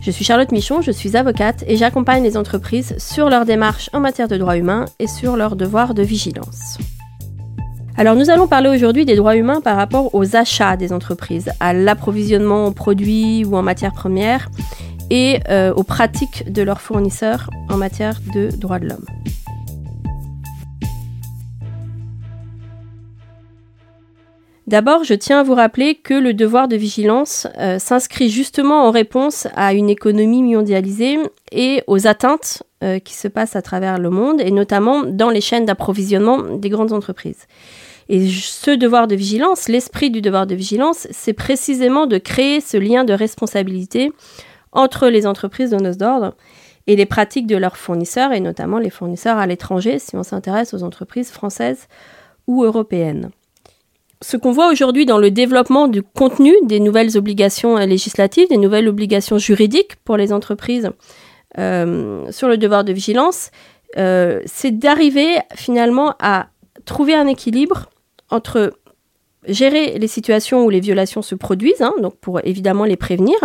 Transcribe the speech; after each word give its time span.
Je 0.00 0.10
suis 0.10 0.24
Charlotte 0.24 0.50
Michon, 0.50 0.80
je 0.80 0.90
suis 0.90 1.14
avocate 1.14 1.62
et 1.66 1.76
j'accompagne 1.76 2.22
les 2.22 2.38
entreprises 2.38 2.94
sur 2.96 3.28
leurs 3.28 3.44
démarches 3.44 3.90
en 3.92 4.00
matière 4.00 4.28
de 4.28 4.38
droits 4.38 4.56
humains 4.56 4.86
et 4.98 5.06
sur 5.06 5.36
leurs 5.36 5.56
devoirs 5.56 5.92
de 5.92 6.02
vigilance. 6.02 6.78
Alors 7.98 8.16
nous 8.16 8.30
allons 8.30 8.48
parler 8.48 8.70
aujourd'hui 8.70 9.04
des 9.04 9.14
droits 9.14 9.36
humains 9.36 9.60
par 9.60 9.76
rapport 9.76 10.14
aux 10.14 10.36
achats 10.36 10.78
des 10.78 10.94
entreprises, 10.94 11.50
à 11.60 11.74
l'approvisionnement 11.74 12.64
en 12.64 12.72
produits 12.72 13.44
ou 13.44 13.56
en 13.56 13.62
matières 13.62 13.92
premières 13.92 14.48
et 15.10 15.40
euh, 15.50 15.74
aux 15.74 15.82
pratiques 15.82 16.50
de 16.50 16.62
leurs 16.62 16.80
fournisseurs 16.80 17.50
en 17.68 17.76
matière 17.76 18.20
de 18.32 18.48
droits 18.56 18.78
de 18.78 18.88
l'homme. 18.88 19.04
D'abord, 24.70 25.02
je 25.02 25.14
tiens 25.14 25.40
à 25.40 25.42
vous 25.42 25.56
rappeler 25.56 25.96
que 25.96 26.14
le 26.14 26.32
devoir 26.32 26.68
de 26.68 26.76
vigilance 26.76 27.48
euh, 27.58 27.80
s'inscrit 27.80 28.30
justement 28.30 28.86
en 28.86 28.92
réponse 28.92 29.48
à 29.56 29.72
une 29.74 29.90
économie 29.90 30.44
mondialisée 30.44 31.18
et 31.50 31.82
aux 31.88 32.06
atteintes 32.06 32.62
euh, 32.84 33.00
qui 33.00 33.14
se 33.14 33.26
passent 33.26 33.56
à 33.56 33.62
travers 33.62 33.98
le 33.98 34.10
monde, 34.10 34.40
et 34.40 34.52
notamment 34.52 35.02
dans 35.02 35.30
les 35.30 35.40
chaînes 35.40 35.64
d'approvisionnement 35.64 36.56
des 36.56 36.68
grandes 36.68 36.92
entreprises. 36.92 37.48
Et 38.08 38.28
ce 38.28 38.70
devoir 38.70 39.08
de 39.08 39.16
vigilance, 39.16 39.68
l'esprit 39.68 40.08
du 40.08 40.20
devoir 40.20 40.46
de 40.46 40.54
vigilance, 40.54 41.08
c'est 41.10 41.32
précisément 41.32 42.06
de 42.06 42.18
créer 42.18 42.60
ce 42.60 42.76
lien 42.76 43.02
de 43.02 43.12
responsabilité 43.12 44.12
entre 44.70 45.08
les 45.08 45.26
entreprises 45.26 45.70
donneuses 45.70 45.98
d'ordre 45.98 46.36
et 46.86 46.94
les 46.94 47.06
pratiques 47.06 47.48
de 47.48 47.56
leurs 47.56 47.76
fournisseurs, 47.76 48.30
et 48.32 48.38
notamment 48.38 48.78
les 48.78 48.90
fournisseurs 48.90 49.38
à 49.38 49.48
l'étranger, 49.48 49.98
si 49.98 50.14
on 50.14 50.22
s'intéresse 50.22 50.74
aux 50.74 50.84
entreprises 50.84 51.32
françaises 51.32 51.88
ou 52.46 52.62
européennes 52.62 53.32
ce 54.22 54.36
qu'on 54.36 54.52
voit 54.52 54.70
aujourd'hui 54.70 55.06
dans 55.06 55.18
le 55.18 55.30
développement 55.30 55.88
du 55.88 56.02
contenu 56.02 56.54
des 56.62 56.80
nouvelles 56.80 57.16
obligations 57.16 57.78
euh, 57.78 57.86
législatives, 57.86 58.48
des 58.48 58.58
nouvelles 58.58 58.88
obligations 58.88 59.38
juridiques 59.38 59.96
pour 60.04 60.16
les 60.16 60.32
entreprises 60.32 60.90
euh, 61.58 62.30
sur 62.30 62.48
le 62.48 62.58
devoir 62.58 62.84
de 62.84 62.92
vigilance, 62.92 63.50
euh, 63.96 64.40
c'est 64.44 64.78
d'arriver 64.78 65.38
finalement 65.54 66.14
à 66.20 66.48
trouver 66.84 67.14
un 67.14 67.26
équilibre 67.26 67.90
entre 68.28 68.72
gérer 69.48 69.98
les 69.98 70.06
situations 70.06 70.64
où 70.64 70.70
les 70.70 70.80
violations 70.80 71.22
se 71.22 71.34
produisent, 71.34 71.82
hein, 71.82 71.94
donc 72.00 72.16
pour 72.18 72.40
évidemment 72.44 72.84
les 72.84 72.96
prévenir, 72.96 73.36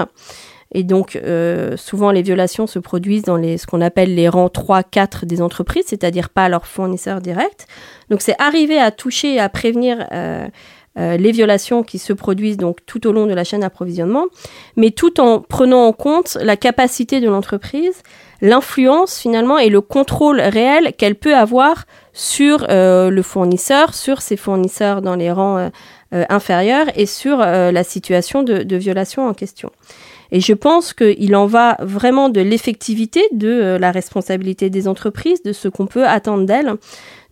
et 0.74 0.84
donc, 0.84 1.16
euh, 1.16 1.78
souvent, 1.78 2.12
les 2.12 2.22
violations 2.22 2.68
se 2.68 2.80
produisent 2.80 3.24
dans 3.24 3.38
les, 3.38 3.58
ce 3.58 3.68
qu'on 3.68 3.82
appelle 3.82 4.16
les 4.16 4.28
rangs 4.28 4.48
3-4 4.48 5.26
des 5.26 5.42
entreprises, 5.42 5.86
c'est-à-dire 5.88 6.30
pas 6.30 6.50
leurs 6.50 6.66
fournisseurs 6.66 7.22
directs. 7.22 7.68
Donc, 8.10 8.22
c'est 8.22 8.36
arriver 8.40 8.80
à 8.80 8.92
toucher 8.92 9.36
et 9.36 9.40
à 9.40 9.48
prévenir 9.48 10.08
euh, 10.12 10.48
euh, 10.98 11.18
les 11.18 11.32
violations 11.32 11.84
qui 11.84 12.00
se 12.00 12.14
produisent 12.14 12.58
donc 12.58 12.80
tout 12.86 13.06
au 13.06 13.12
long 13.12 13.28
de 13.28 13.34
la 13.34 13.44
chaîne 13.44 13.62
d'approvisionnement, 13.62 14.26
mais 14.76 14.92
tout 14.92 15.20
en 15.20 15.40
prenant 15.40 15.86
en 15.86 15.94
compte 15.94 16.38
la 16.42 16.58
capacité 16.58 17.22
de 17.22 17.30
l'entreprise, 17.30 18.02
l'influence 18.42 19.20
finalement 19.20 19.58
et 19.58 19.70
le 19.70 19.82
contrôle 19.82 20.42
réel 20.42 20.94
qu'elle 20.98 21.16
peut 21.16 21.36
avoir 21.36 21.86
sur 22.12 22.66
le 22.70 23.22
fournisseur, 23.22 23.94
sur 23.94 24.22
ses 24.22 24.38
fournisseurs 24.38 25.02
dans 25.02 25.16
les 25.16 25.32
rangs 25.32 25.70
inférieurs 26.12 26.88
et 26.96 27.06
sur 27.06 27.38
la 27.38 27.84
situation 27.84 28.44
de, 28.44 28.64
de 28.64 28.76
violation 28.78 29.28
en 29.28 29.34
question. 29.34 29.72
Et 30.32 30.40
je 30.40 30.54
pense 30.54 30.94
qu'il 30.94 31.36
en 31.36 31.46
va 31.46 31.78
vraiment 31.80 32.30
de 32.30 32.42
l'effectivité 32.42 33.24
de 33.32 33.48
euh, 33.48 33.80
la 33.80 33.92
responsabilité 33.92 34.70
des 34.70 34.88
entreprises, 34.88 35.44
de 35.44 35.54
ce 35.54 35.68
qu'on 35.68 35.86
peut 35.86 36.06
attendre 36.06 36.46
d'elles, 36.46 36.74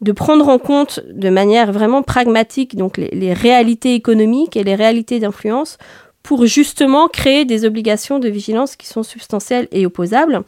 de 0.01 0.11
prendre 0.11 0.47
en 0.47 0.59
compte 0.59 1.01
de 1.09 1.29
manière 1.29 1.71
vraiment 1.71 2.03
pragmatique 2.03 2.75
donc 2.75 2.97
les, 2.97 3.33
réalités 3.33 3.95
économiques 3.95 4.57
et 4.57 4.63
les 4.63 4.75
réalités 4.75 5.19
d'influence 5.19 5.77
pour 6.23 6.45
justement 6.45 7.09
créer 7.09 7.43
des 7.43 7.65
obligations 7.65 8.17
de 8.17 8.29
vigilance 8.29 8.77
qui 8.77 8.87
sont 8.87 9.03
substantielles 9.03 9.67
et 9.71 9.85
opposables. 9.85 10.41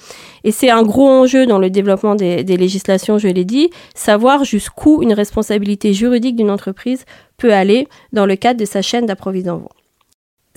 Et 0.46 0.52
c'est 0.52 0.70
un 0.70 0.84
gros 0.84 1.08
enjeu 1.08 1.46
dans 1.46 1.60
le 1.60 1.70
développement 1.70 2.16
des, 2.16 2.44
législations, 2.44 3.18
je 3.18 3.28
l'ai 3.28 3.44
dit, 3.44 3.70
savoir 3.94 4.46
jusqu'où 4.46 5.04
une 5.04 5.14
responsabilité 5.14 5.94
juridique 5.94 6.38
d'une 6.38 6.50
entreprise 6.50 7.04
peut 7.38 7.54
aller 7.54 7.88
dans 8.14 8.26
le 8.26 8.38
cadre 8.38 8.60
de 8.60 8.66
sa 8.66 8.82
chaîne 8.82 9.06
d'approvisionnement. 9.06 9.72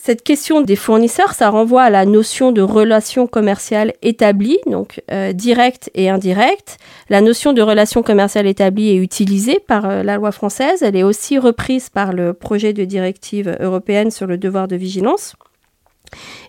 Cette 0.00 0.22
question 0.22 0.60
des 0.60 0.76
fournisseurs, 0.76 1.34
ça 1.34 1.50
renvoie 1.50 1.82
à 1.82 1.90
la 1.90 2.06
notion 2.06 2.52
de 2.52 2.62
relation 2.62 3.26
commerciale 3.26 3.94
établie, 4.00 4.58
donc 4.66 5.02
euh, 5.10 5.32
directe 5.32 5.90
et 5.94 6.08
indirecte. 6.08 6.78
La 7.10 7.20
notion 7.20 7.52
de 7.52 7.60
relation 7.60 8.04
commerciale 8.04 8.46
établie 8.46 8.90
est 8.90 8.96
utilisée 8.96 9.58
par 9.58 9.86
euh, 9.86 10.04
la 10.04 10.16
loi 10.16 10.30
française. 10.30 10.82
Elle 10.82 10.94
est 10.94 11.02
aussi 11.02 11.36
reprise 11.36 11.90
par 11.90 12.12
le 12.12 12.32
projet 12.32 12.72
de 12.72 12.84
directive 12.84 13.56
européenne 13.58 14.12
sur 14.12 14.28
le 14.28 14.38
devoir 14.38 14.68
de 14.68 14.76
vigilance. 14.76 15.34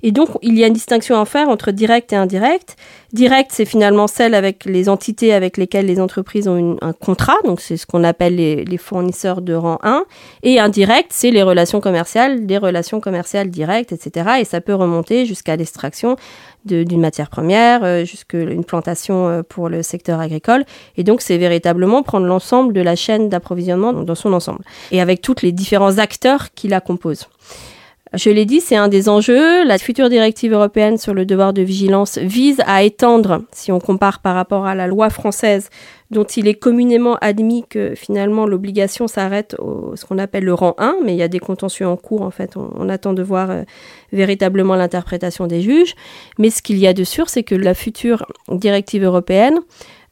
Et 0.04 0.12
donc, 0.12 0.30
il 0.42 0.58
y 0.58 0.64
a 0.64 0.68
une 0.68 0.74
distinction 0.74 1.20
à 1.20 1.26
faire 1.26 1.50
entre 1.50 1.72
direct 1.72 2.14
et 2.14 2.16
indirect. 2.16 2.76
Direct, 3.12 3.52
c'est 3.52 3.66
finalement 3.66 4.08
celle 4.08 4.36
avec 4.36 4.66
les 4.66 4.88
entités 4.88 5.34
avec 5.34 5.58
lesquelles 5.58 5.88
les 5.88 6.00
entreprises 6.00 6.48
ont 6.48 6.78
un 6.82 6.94
contrat, 6.94 7.38
donc 7.44 7.60
c'est 7.60 7.76
ce 7.76 7.88
qu'on 7.88 8.04
appelle 8.04 8.36
les, 8.36 8.78
fournisseurs 8.78 9.42
de 9.42 9.54
rang 9.54 9.80
1. 9.82 10.06
Et 10.44 10.60
indirect, 10.60 11.08
c'est 11.12 11.32
les 11.32 11.42
relations 11.42 11.82
commerciales, 11.82 12.46
des 12.46 12.60
relations 12.60 13.00
commerciales 13.00 13.50
directes, 13.50 13.92
etc. 13.92 14.30
Et 14.42 14.46
ça 14.46 14.62
peut 14.62 14.76
remonter 14.76 15.26
jusqu'à 15.26 15.56
l'extraction 15.56 16.18
d'une 16.66 17.02
matière 17.02 17.30
première, 17.30 17.84
euh, 17.84 18.06
jusqu'à 18.06 18.38
une 18.38 18.64
plantation 18.64 19.28
euh, 19.28 19.44
pour 19.44 19.70
le 19.70 19.82
secteur 19.82 20.20
agricole. 20.20 20.66
Et 20.98 21.04
donc, 21.04 21.22
c'est 21.22 21.38
véritablement 21.38 22.04
prendre 22.04 22.28
l'ensemble 22.28 22.74
de 22.74 22.82
la 22.82 22.96
chaîne 22.96 23.30
d'approvisionnement 23.30 23.94
dans 23.94 24.16
son 24.16 24.34
ensemble. 24.34 24.64
Et 24.92 25.02
avec 25.02 25.22
tous 25.22 25.42
les 25.42 25.52
différents 25.52 25.98
acteurs 25.98 26.54
qui 26.54 26.68
la 26.68 26.82
composent. 26.82 27.28
Je 28.14 28.32
l'ai 28.32 28.46
dit, 28.46 28.60
c'est 28.60 28.76
un 28.76 28.88
des 28.88 29.08
enjeux. 29.08 29.64
La 29.66 29.78
future 29.78 30.10
directive 30.10 30.54
européenne 30.54 30.98
sur 30.98 31.14
le 31.14 31.26
devoir 31.28 31.54
de 31.54 31.62
vigilance 31.62 32.18
vise 32.18 32.60
à 32.66 32.82
étendre, 32.82 33.44
si 33.52 33.72
on 33.72 33.80
compare 33.80 34.20
par 34.20 34.34
rapport 34.34 34.66
à 34.66 34.74
la 34.74 34.88
loi 34.88 35.12
française, 35.12 35.70
dont 36.10 36.24
il 36.24 36.48
est 36.48 36.56
communément 36.56 37.18
admis 37.22 37.66
que 37.70 37.94
finalement 37.94 38.48
l'obligation 38.48 39.08
s'arrête 39.08 39.56
au 39.60 39.96
ce 39.96 40.06
qu'on 40.06 40.18
appelle 40.18 40.44
le 40.44 40.56
rang 40.56 40.74
1, 40.80 40.98
mais 41.06 41.14
il 41.14 41.18
y 41.18 41.22
a 41.22 41.28
des 41.28 41.38
contentieux 41.38 41.88
en 41.88 41.98
cours 41.98 42.24
en 42.24 42.32
fait. 42.32 42.58
On, 42.58 42.90
attend 42.90 43.14
de 43.14 43.22
voir 43.22 43.52
euh, 43.52 43.62
véritablement 44.12 44.76
l'interprétation 44.76 45.46
des 45.46 45.62
juges. 45.62 45.94
Mais 46.40 46.50
ce 46.50 46.64
qu'il 46.64 46.80
y 46.80 46.88
a 46.88 46.94
de 46.94 47.04
sûr, 47.04 47.30
c'est 47.30 47.44
que 47.44 47.54
la 47.54 47.76
future 47.76 48.26
directive 48.50 49.04
européenne 49.04 49.60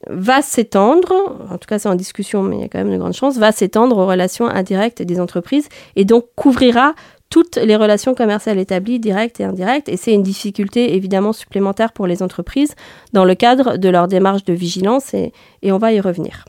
va 0.07 0.43
s'étendre, 0.43 1.11
en 1.49 1.57
tout 1.57 1.65
cas 1.67 1.79
c'est 1.79 1.89
en 1.89 1.95
discussion, 1.95 2.43
mais 2.43 2.57
il 2.57 2.61
y 2.61 2.65
a 2.65 2.67
quand 2.67 2.77
même 2.77 2.91
de 2.91 2.97
grandes 2.97 3.13
chances, 3.13 3.37
va 3.37 3.51
s'étendre 3.51 3.97
aux 3.97 4.05
relations 4.05 4.45
indirectes 4.45 5.01
des 5.01 5.19
entreprises 5.19 5.67
et 5.95 6.05
donc 6.05 6.25
couvrira 6.35 6.93
toutes 7.29 7.57
les 7.57 7.75
relations 7.75 8.15
commerciales 8.15 8.57
établies, 8.57 8.99
directes 8.99 9.39
et 9.39 9.43
indirectes, 9.43 9.89
et 9.89 9.97
c'est 9.97 10.13
une 10.13 10.23
difficulté 10.23 10.95
évidemment 10.95 11.33
supplémentaire 11.33 11.91
pour 11.91 12.07
les 12.07 12.23
entreprises 12.23 12.75
dans 13.13 13.25
le 13.25 13.35
cadre 13.35 13.77
de 13.77 13.89
leur 13.89 14.07
démarche 14.07 14.45
de 14.45 14.53
vigilance, 14.53 15.13
et, 15.13 15.33
on 15.63 15.77
va 15.77 15.91
y 15.93 15.99
revenir. 15.99 16.45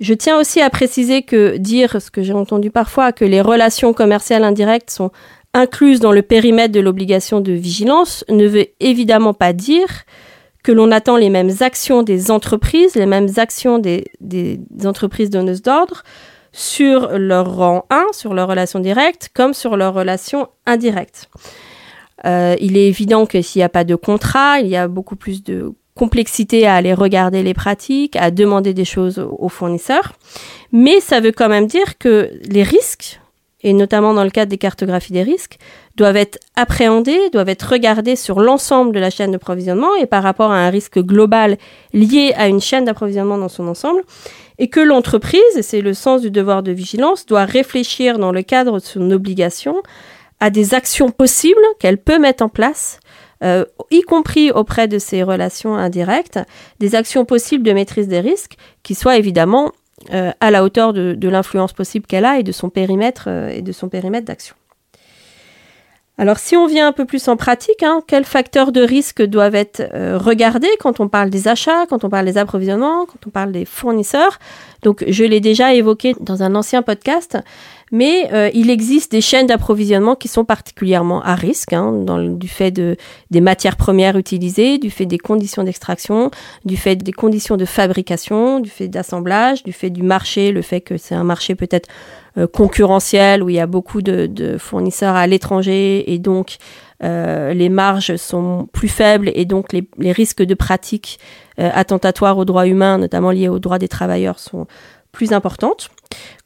Je 0.00 0.14
tiens 0.14 0.38
aussi 0.38 0.60
à 0.60 0.70
préciser 0.70 1.22
que 1.22 1.56
dire, 1.56 2.00
ce 2.00 2.10
que 2.10 2.22
j'ai 2.22 2.32
entendu 2.32 2.70
parfois, 2.70 3.12
que 3.12 3.24
les 3.24 3.40
relations 3.40 3.92
commerciales 3.92 4.44
indirectes 4.44 4.90
sont 4.90 5.10
incluses 5.54 6.00
dans 6.00 6.12
le 6.12 6.22
périmètre 6.22 6.72
de 6.72 6.80
l'obligation 6.80 7.40
de 7.40 7.52
vigilance 7.52 8.24
ne 8.28 8.46
veut 8.46 8.66
évidemment 8.80 9.34
pas 9.34 9.52
dire 9.52 10.04
que 10.62 10.72
l'on 10.72 10.90
attend 10.90 11.16
les 11.16 11.30
mêmes 11.30 11.50
actions 11.60 12.02
des 12.02 12.30
entreprises, 12.30 12.94
les 12.94 13.06
mêmes 13.06 13.28
actions 13.36 13.78
des, 13.78 14.04
entreprises 14.84 15.30
donneuses 15.30 15.62
d'ordre, 15.62 16.02
sur 16.52 17.18
leur 17.18 17.56
rang 17.56 17.84
1, 17.90 18.06
sur 18.12 18.34
leur 18.34 18.48
relation 18.48 18.80
directe, 18.80 19.30
comme 19.34 19.54
sur 19.54 19.76
leur 19.76 19.94
relation 19.94 20.48
indirecte. 20.66 21.28
Euh, 22.26 22.56
il 22.60 22.76
est 22.76 22.88
évident 22.88 23.26
que 23.26 23.40
s'il 23.42 23.60
n'y 23.60 23.64
a 23.64 23.68
pas 23.68 23.84
de 23.84 23.94
contrat, 23.94 24.60
il 24.60 24.68
y 24.68 24.76
a 24.76 24.88
beaucoup 24.88 25.16
plus 25.16 25.42
de 25.42 25.72
complexité 25.94 26.66
à 26.66 26.76
aller 26.76 26.94
regarder 26.94 27.42
les 27.42 27.54
pratiques, 27.54 28.16
à 28.16 28.30
demander 28.30 28.72
des 28.72 28.84
choses 28.84 29.18
aux 29.18 29.48
fournisseurs. 29.48 30.12
Mais 30.72 31.00
ça 31.00 31.20
veut 31.20 31.32
quand 31.32 31.48
même 31.48 31.66
dire 31.66 31.98
que 31.98 32.30
les 32.48 32.62
risques, 32.62 33.20
et 33.62 33.72
notamment 33.72 34.14
dans 34.14 34.22
le 34.22 34.30
cadre 34.30 34.50
des 34.50 34.58
cartographies 34.58 35.12
des 35.12 35.24
risques, 35.24 35.58
doivent 35.96 36.16
être 36.16 36.38
appréhendés, 36.54 37.18
doivent 37.32 37.48
être 37.48 37.72
regardés 37.72 38.14
sur 38.14 38.38
l'ensemble 38.38 38.94
de 38.94 39.00
la 39.00 39.10
chaîne 39.10 39.32
de 39.32 39.36
provisionnement 39.36 39.94
et 39.96 40.06
par 40.06 40.22
rapport 40.22 40.52
à 40.52 40.58
un 40.58 40.70
risque 40.70 41.00
global 41.00 41.58
lié 41.92 42.32
à 42.36 42.46
une 42.46 42.60
chaîne 42.60 42.84
d'approvisionnement 42.84 43.36
dans 43.36 43.48
son 43.48 43.66
ensemble 43.66 44.02
et 44.58 44.68
que 44.68 44.80
l'entreprise, 44.80 45.56
et 45.56 45.62
c'est 45.62 45.80
le 45.80 45.94
sens 45.94 46.20
du 46.20 46.30
devoir 46.30 46.62
de 46.62 46.72
vigilance, 46.72 47.26
doit 47.26 47.44
réfléchir 47.44 48.18
dans 48.18 48.32
le 48.32 48.42
cadre 48.42 48.80
de 48.80 48.84
son 48.84 49.10
obligation 49.10 49.82
à 50.40 50.50
des 50.50 50.74
actions 50.74 51.10
possibles 51.10 51.60
qu'elle 51.78 51.98
peut 51.98 52.18
mettre 52.18 52.44
en 52.44 52.48
place 52.48 53.00
euh, 53.44 53.64
y 53.90 54.02
compris 54.02 54.50
auprès 54.50 54.88
de 54.88 54.98
ces 54.98 55.22
relations 55.22 55.76
indirectes, 55.76 56.40
des 56.80 56.94
actions 56.94 57.24
possibles 57.24 57.64
de 57.64 57.72
maîtrise 57.72 58.08
des 58.08 58.20
risques 58.20 58.56
qui 58.82 58.94
soient 58.94 59.16
évidemment 59.16 59.72
euh, 60.12 60.32
à 60.40 60.50
la 60.50 60.64
hauteur 60.64 60.92
de, 60.92 61.28
l'influence 61.28 61.72
possible 61.72 62.06
qu'elle 62.06 62.24
a 62.24 62.38
et 62.38 62.42
de 62.42 62.52
son 62.52 62.68
périmètre 62.70 63.24
euh, 63.28 63.48
et 63.48 63.62
de 63.62 63.72
son 63.72 63.88
périmètre 63.88 64.26
d'action. 64.26 64.54
Alors 66.18 66.38
si 66.38 66.56
on 66.56 66.66
vient 66.66 66.88
un 66.88 66.92
peu 66.92 67.04
plus 67.04 67.28
en 67.28 67.36
pratique, 67.36 67.82
hein, 67.82 68.02
quels 68.06 68.24
facteurs 68.24 68.72
de 68.72 68.80
risque 68.80 69.22
doivent 69.22 69.54
être 69.54 69.82
regardés 70.16 70.70
quand 70.80 70.98
on 70.98 71.08
parle 71.08 71.30
des 71.30 71.46
achats, 71.46 71.86
quand 71.88 72.02
on 72.02 72.10
parle 72.10 72.26
des 72.26 72.38
approvisionnements, 72.38 73.06
quand 73.06 73.26
on 73.26 73.30
parle 73.30 73.52
des 73.52 73.64
fournisseurs? 73.64 74.40
Donc 74.82 75.04
je 75.06 75.24
l'ai 75.24 75.40
déjà 75.40 75.74
évoqué 75.74 76.14
dans 76.20 76.42
un 76.42 76.54
ancien 76.56 76.82
podcast. 76.82 77.38
Mais 77.92 78.28
euh, 78.32 78.50
il 78.54 78.70
existe 78.70 79.12
des 79.12 79.20
chaînes 79.20 79.46
d'approvisionnement 79.46 80.14
qui 80.14 80.28
sont 80.28 80.44
particulièrement 80.44 81.22
à 81.22 81.34
risque, 81.34 81.72
hein, 81.72 82.04
du 82.18 82.48
fait 82.48 82.70
de, 82.70 82.96
des 83.30 83.40
matières 83.40 83.76
premières 83.76 84.16
utilisées, 84.16 84.78
du 84.78 84.90
fait 84.90 85.06
des 85.06 85.18
conditions 85.18 85.62
d'extraction, 85.62 86.30
du 86.64 86.76
fait 86.76 86.96
des 86.96 87.12
conditions 87.12 87.56
de 87.56 87.64
fabrication, 87.64 88.60
du 88.60 88.70
fait 88.70 88.88
d'assemblage, 88.88 89.62
du 89.62 89.72
fait 89.72 89.90
du 89.90 90.02
marché, 90.02 90.52
le 90.52 90.62
fait 90.62 90.80
que 90.80 90.96
c'est 90.96 91.14
un 91.14 91.24
marché 91.24 91.54
peut-être 91.54 91.88
euh, 92.36 92.46
concurrentiel 92.46 93.42
où 93.42 93.48
il 93.48 93.56
y 93.56 93.60
a 93.60 93.66
beaucoup 93.66 94.02
de, 94.02 94.56
fournisseurs 94.58 95.16
à 95.16 95.26
l'étranger 95.26 96.12
et 96.12 96.18
donc 96.18 96.56
euh, 97.02 97.54
les 97.54 97.68
marges 97.68 98.16
sont 98.16 98.68
plus 98.72 98.88
faibles 98.88 99.30
et 99.34 99.44
donc 99.44 99.72
les, 99.72 99.88
les 99.98 100.12
risques 100.12 100.42
de 100.42 100.54
pratiques 100.54 101.18
attentatoires 101.60 102.38
aux 102.38 102.44
droits 102.44 102.68
humains, 102.68 102.98
notamment 102.98 103.32
liés 103.32 103.48
aux 103.48 103.58
droits 103.58 103.80
des 103.80 103.88
travailleurs, 103.88 104.38
sont 104.38 104.68
plus 105.18 105.32
importantes. 105.32 105.90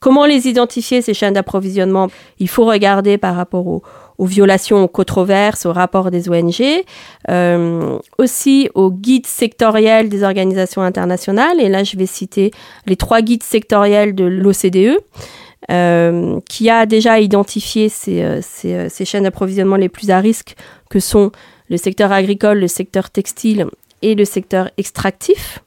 Comment 0.01 0.25
les 0.25 0.49
identifier, 0.49 1.03
ces 1.03 1.13
chaînes 1.13 1.35
d'approvisionnement? 1.35 2.09
Il 2.39 2.49
faut 2.49 2.65
regarder 2.65 3.19
par 3.19 3.37
rapport 3.37 3.67
aux, 3.67 3.83
violations, 4.19 4.83
aux 4.83 4.89
controverses, 4.89 5.67
aux 5.67 5.75
rapports 5.75 6.11
des 6.11 6.31
ONG, 6.31 6.63
euh, 7.29 7.99
aussi 8.19 8.71
aux 8.75 8.91
guides 8.91 9.27
sectoriels 9.27 10.09
des 10.09 10.23
organisations 10.25 10.81
internationales. 10.81 11.61
Et 11.61 11.69
là, 11.69 11.85
je 11.85 11.99
vais 11.99 12.07
citer 12.07 12.51
les 12.87 12.97
trois 12.97 13.21
guides 13.21 13.43
sectoriels 13.43 14.15
de 14.15 14.25
l'OCDE. 14.25 14.99
Euh, 15.71 16.41
qui 16.49 16.69
a 16.69 16.87
déjà 16.87 17.21
identifié 17.21 17.89
ces, 17.89 18.21
euh, 18.21 18.41
ces 18.43 19.05
chaînes 19.05 19.23
d'approvisionnement 19.23 19.77
les 19.77 19.89
plus 19.89 20.11
à 20.11 20.19
risque, 20.19 20.57
que 20.91 20.99
sont 20.99 21.31
le 21.69 21.77
secteur 21.77 22.11
agricole, 22.11 22.59
le 22.59 22.67
secteur 22.67 23.11
textile 23.11 23.67
et 24.03 24.17
le 24.17 24.25
secteur 24.25 24.71
extractif. 24.77 25.61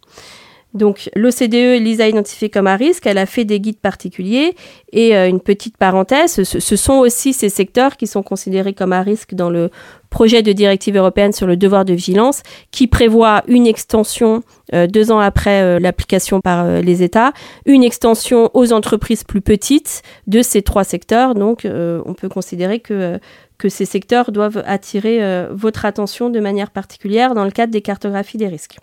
Donc 0.75 1.09
l'OCDE 1.15 1.81
les 1.81 2.01
a 2.01 2.09
identifiés 2.09 2.49
comme 2.49 2.67
à 2.67 2.75
risque, 2.75 3.07
elle 3.07 3.17
a 3.17 3.25
fait 3.25 3.45
des 3.45 3.61
guides 3.61 3.79
particuliers 3.79 4.55
et 4.91 5.15
euh, 5.15 5.29
une 5.29 5.39
petite 5.39 5.77
parenthèse, 5.77 6.43
ce, 6.43 6.75
sont 6.75 6.95
aussi 6.95 7.31
ces 7.31 7.47
secteurs 7.47 7.95
qui 7.95 8.07
sont 8.07 8.23
considérés 8.23 8.73
comme 8.73 8.91
à 8.91 9.01
risque 9.01 9.33
dans 9.33 9.49
le 9.49 9.69
projet 10.09 10.43
de 10.43 10.51
directive 10.51 10.97
européenne 10.97 11.31
sur 11.31 11.47
le 11.47 11.55
devoir 11.55 11.85
de 11.85 11.93
vigilance 11.93 12.43
qui 12.71 12.87
prévoit 12.87 13.43
une 13.47 13.67
extension 13.67 14.43
euh, 14.73 14.85
deux 14.85 15.13
ans 15.13 15.19
après 15.19 15.61
euh, 15.61 15.79
l'application 15.79 16.41
par 16.41 16.67
les 16.81 17.03
États, 17.03 17.31
une 17.65 17.83
extension 17.83 18.51
aux 18.53 18.73
entreprises 18.73 19.23
plus 19.23 19.41
petites 19.41 20.01
de 20.27 20.41
ces 20.41 20.61
trois 20.61 20.83
secteurs. 20.83 21.35
Donc 21.35 21.65
on 21.65 22.13
peut 22.13 22.29
considérer 22.29 22.79
que 22.79 23.19
que 23.57 23.69
ces 23.69 23.85
secteurs 23.85 24.33
doivent 24.33 24.61
attirer 24.65 25.45
votre 25.49 25.85
attention 25.85 26.29
de 26.29 26.41
manière 26.41 26.71
particulière 26.71 27.33
dans 27.33 27.45
le 27.45 27.51
cadre 27.51 27.71
des 27.71 27.81
cartographies 27.81 28.37
des 28.37 28.49
risques. 28.49 28.77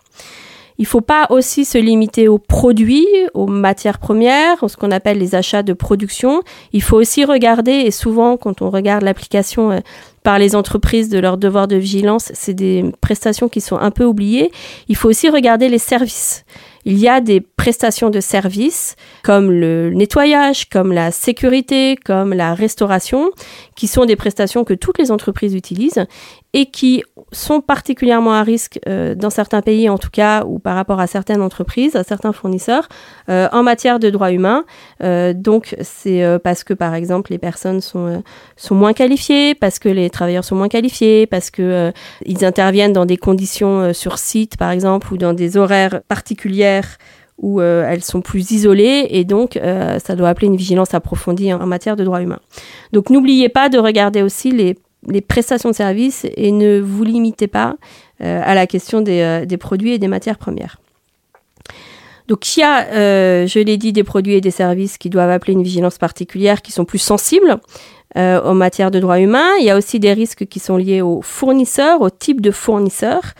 Il 0.77 0.83
ne 0.83 0.87
faut 0.87 1.01
pas 1.01 1.27
aussi 1.29 1.65
se 1.65 1.77
limiter 1.77 2.27
aux 2.27 2.39
produits, 2.39 3.07
aux 3.33 3.47
matières 3.47 3.99
premières, 3.99 4.57
ce 4.67 4.75
qu'on 4.75 4.91
appelle 4.91 5.17
les 5.17 5.35
achats 5.35 5.63
de 5.63 5.73
production. 5.73 6.41
Il 6.71 6.81
faut 6.81 6.97
aussi 6.97 7.25
regarder, 7.25 7.71
et 7.71 7.91
souvent 7.91 8.37
quand 8.37 8.61
on 8.61 8.69
regarde 8.69 9.03
l'application 9.03 9.71
euh, 9.71 9.79
par 10.23 10.39
les 10.39 10.55
entreprises 10.55 11.09
de 11.09 11.19
leur 11.19 11.37
devoir 11.37 11.67
de 11.67 11.75
vigilance, 11.75 12.31
c'est 12.33 12.53
des 12.53 12.85
prestations 13.01 13.49
qui 13.49 13.61
sont 13.61 13.77
un 13.77 13.91
peu 13.91 14.05
oubliées. 14.05 14.51
Il 14.87 14.95
faut 14.95 15.09
aussi 15.09 15.29
regarder 15.29 15.69
les 15.69 15.79
services 15.79 16.45
il 16.85 16.97
y 16.97 17.07
a 17.07 17.21
des 17.21 17.41
prestations 17.41 18.09
de 18.09 18.19
services 18.19 18.95
comme 19.23 19.51
le 19.51 19.91
nettoyage, 19.91 20.69
comme 20.69 20.91
la 20.91 21.11
sécurité, 21.11 21.95
comme 22.03 22.33
la 22.33 22.53
restauration, 22.53 23.31
qui 23.75 23.87
sont 23.87 24.05
des 24.05 24.15
prestations 24.15 24.63
que 24.63 24.73
toutes 24.73 24.97
les 24.97 25.11
entreprises 25.11 25.55
utilisent 25.55 26.05
et 26.53 26.67
qui 26.67 27.03
sont 27.31 27.61
particulièrement 27.61 28.33
à 28.33 28.43
risque 28.43 28.79
euh, 28.87 29.15
dans 29.15 29.31
certains 29.31 29.61
pays 29.61 29.89
en 29.89 29.97
tout 29.97 30.11
cas 30.11 30.43
ou 30.45 30.59
par 30.59 30.75
rapport 30.75 30.99
à 30.99 31.07
certaines 31.07 31.41
entreprises, 31.41 31.95
à 31.95 32.03
certains 32.03 32.31
fournisseurs 32.31 32.87
euh, 33.29 33.49
en 33.51 33.63
matière 33.63 33.99
de 33.99 34.11
droits 34.11 34.31
humains. 34.31 34.63
Euh, 35.01 35.33
donc 35.33 35.75
c'est 35.81 36.23
parce 36.43 36.63
que 36.63 36.75
par 36.75 36.93
exemple 36.93 37.31
les 37.31 37.39
personnes 37.39 37.81
sont 37.81 38.23
sont 38.55 38.75
moins 38.75 38.93
qualifiées, 38.93 39.55
parce 39.55 39.79
que 39.79 39.89
les 39.89 40.09
travailleurs 40.11 40.45
sont 40.45 40.55
moins 40.55 40.67
qualifiés, 40.67 41.25
parce 41.25 41.49
que 41.49 41.91
ils 42.25 42.45
interviennent 42.45 42.93
dans 42.93 43.05
des 43.05 43.17
conditions 43.17 43.93
sur 43.93 44.19
site 44.19 44.57
par 44.57 44.69
exemple 44.69 45.11
ou 45.11 45.17
dans 45.17 45.33
des 45.33 45.57
horaires 45.57 46.01
particulières 46.07 46.97
où 47.39 47.61
elles 47.61 48.03
sont 48.03 48.21
plus 48.21 48.51
isolées 48.51 49.07
et 49.09 49.23
donc 49.23 49.59
ça 50.03 50.15
doit 50.15 50.29
appeler 50.29 50.47
une 50.47 50.55
vigilance 50.55 50.93
approfondie 50.93 51.51
en 51.51 51.65
matière 51.65 51.95
de 51.95 52.03
droits 52.03 52.21
humains. 52.21 52.39
Donc 52.91 53.09
n'oubliez 53.09 53.49
pas 53.49 53.69
de 53.69 53.79
regarder 53.79 54.21
aussi 54.21 54.51
les 54.51 54.77
les 55.07 55.21
prestations 55.21 55.69
de 55.69 55.75
services 55.75 56.25
et 56.35 56.51
ne 56.51 56.79
vous 56.79 57.03
limitez 57.03 57.47
pas 57.47 57.75
euh, 58.21 58.41
à 58.43 58.55
la 58.55 58.67
question 58.67 59.03
euh, 59.07 59.45
des, 59.45 59.57
produits 59.57 59.93
et 59.93 59.99
des 59.99 60.07
matières 60.07 60.37
premières. 60.37 60.77
Donc 62.27 62.55
il 62.55 62.61
y 62.61 62.63
a, 62.63 62.87
euh, 62.87 63.47
je 63.47 63.59
l'ai 63.59 63.77
dit, 63.77 63.91
des 63.91 64.03
produits 64.03 64.35
et 64.35 64.41
des 64.41 64.51
services 64.51 64.97
qui 64.97 65.09
doivent 65.09 65.29
appeler 65.29 65.53
une 65.53 65.63
vigilance 65.63 65.97
particulière, 65.97 66.61
qui 66.61 66.71
sont 66.71 66.85
plus 66.85 66.99
sensibles 66.99 67.59
aux 68.15 68.53
matières 68.53 68.91
de 68.91 68.99
droits 68.99 69.19
humains. 69.19 69.49
Il 69.59 69.65
y 69.65 69.71
a 69.71 69.75
aussi 69.75 69.99
des 69.99 70.13
risques 70.13 70.45
qui 70.45 70.59
sont 70.59 70.77
liés 70.77 71.01
aux 71.01 71.23
fournisseurs, 71.23 71.99
au 72.01 72.11
type 72.11 72.41
de 72.41 72.51
fournisseurs. 72.51 73.33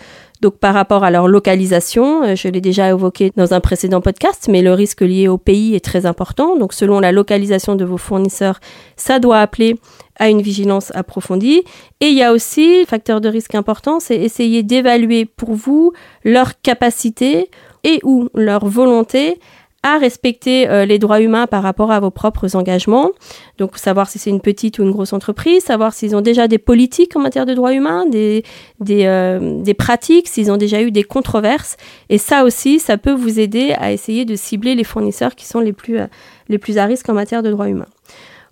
Donc 0.43 0.57
par 0.57 0.73
rapport 0.73 1.05
à 1.05 1.09
leur 1.09 1.29
localisation, 1.29 2.35
je 2.35 2.49
l'ai 2.49 2.59
déjà 2.59 2.89
évoqué 2.89 3.31
dans 3.37 3.53
un 3.53 3.61
précédent 3.61 4.01
podcast, 4.01 4.49
mais 4.51 4.61
le 4.61 4.73
risque 4.73 4.99
lié 4.99 5.29
au 5.29 5.37
pays 5.37 5.73
est 5.73 5.83
très 5.83 6.05
important. 6.05 6.57
Donc 6.57 6.73
selon 6.73 6.99
la 6.99 7.13
localisation 7.13 7.77
de 7.77 7.85
vos 7.85 7.97
fournisseurs, 7.97 8.59
ça 8.97 9.19
doit 9.19 9.39
appeler 9.39 9.79
à 10.19 10.27
une 10.27 10.41
vigilance 10.41 10.93
approfondie. 10.93 11.63
Et 12.01 12.07
il 12.07 12.15
y 12.15 12.23
a 12.23 12.33
aussi, 12.33 12.85
facteur 12.85 13.21
de 13.21 13.29
risque 13.29 13.55
important, 13.55 14.01
c'est 14.01 14.17
essayer 14.17 14.63
d'évaluer 14.63 15.23
pour 15.23 15.53
vous 15.53 15.93
leur 16.25 16.59
capacité 16.61 17.49
et 17.85 18.01
ou 18.03 18.27
leur 18.35 18.65
volonté 18.65 19.39
à 19.83 19.97
respecter 19.97 20.69
euh, 20.69 20.85
les 20.85 20.97
droits 20.97 21.19
humains 21.19 21.45
par 21.45 21.61
rapport 21.61 21.91
à 21.91 21.99
vos 21.99 22.09
propres 22.09 22.55
engagements. 22.55 23.11
Donc 23.57 23.77
savoir 23.77 24.09
si 24.09 24.17
c'est 24.17 24.29
une 24.29 24.41
petite 24.41 24.79
ou 24.79 24.83
une 24.83 24.91
grosse 24.91 25.13
entreprise, 25.13 25.63
savoir 25.63 25.93
s'ils 25.93 26.15
ont 26.15 26.21
déjà 26.21 26.47
des 26.47 26.57
politiques 26.57 27.15
en 27.15 27.19
matière 27.19 27.45
de 27.45 27.53
droits 27.53 27.73
humains, 27.73 28.05
des, 28.05 28.43
des, 28.79 29.05
euh, 29.05 29.61
des 29.61 29.73
pratiques, 29.73 30.29
s'ils 30.29 30.51
ont 30.51 30.57
déjà 30.57 30.81
eu 30.81 30.91
des 30.91 31.03
controverses. 31.03 31.75
Et 32.09 32.17
ça 32.17 32.45
aussi, 32.45 32.79
ça 32.79 32.97
peut 32.97 33.13
vous 33.13 33.39
aider 33.39 33.73
à 33.77 33.91
essayer 33.91 34.23
de 34.23 34.35
cibler 34.35 34.73
les 34.73 34.85
fournisseurs 34.85 35.35
qui 35.35 35.45
sont 35.45 35.59
les 35.59 35.73
plus, 35.73 35.99
euh, 35.99 36.07
les 36.47 36.57
plus 36.57 36.77
à 36.77 36.85
risque 36.85 37.09
en 37.09 37.13
matière 37.13 37.43
de 37.43 37.51
droits 37.51 37.67
humains. 37.67 37.87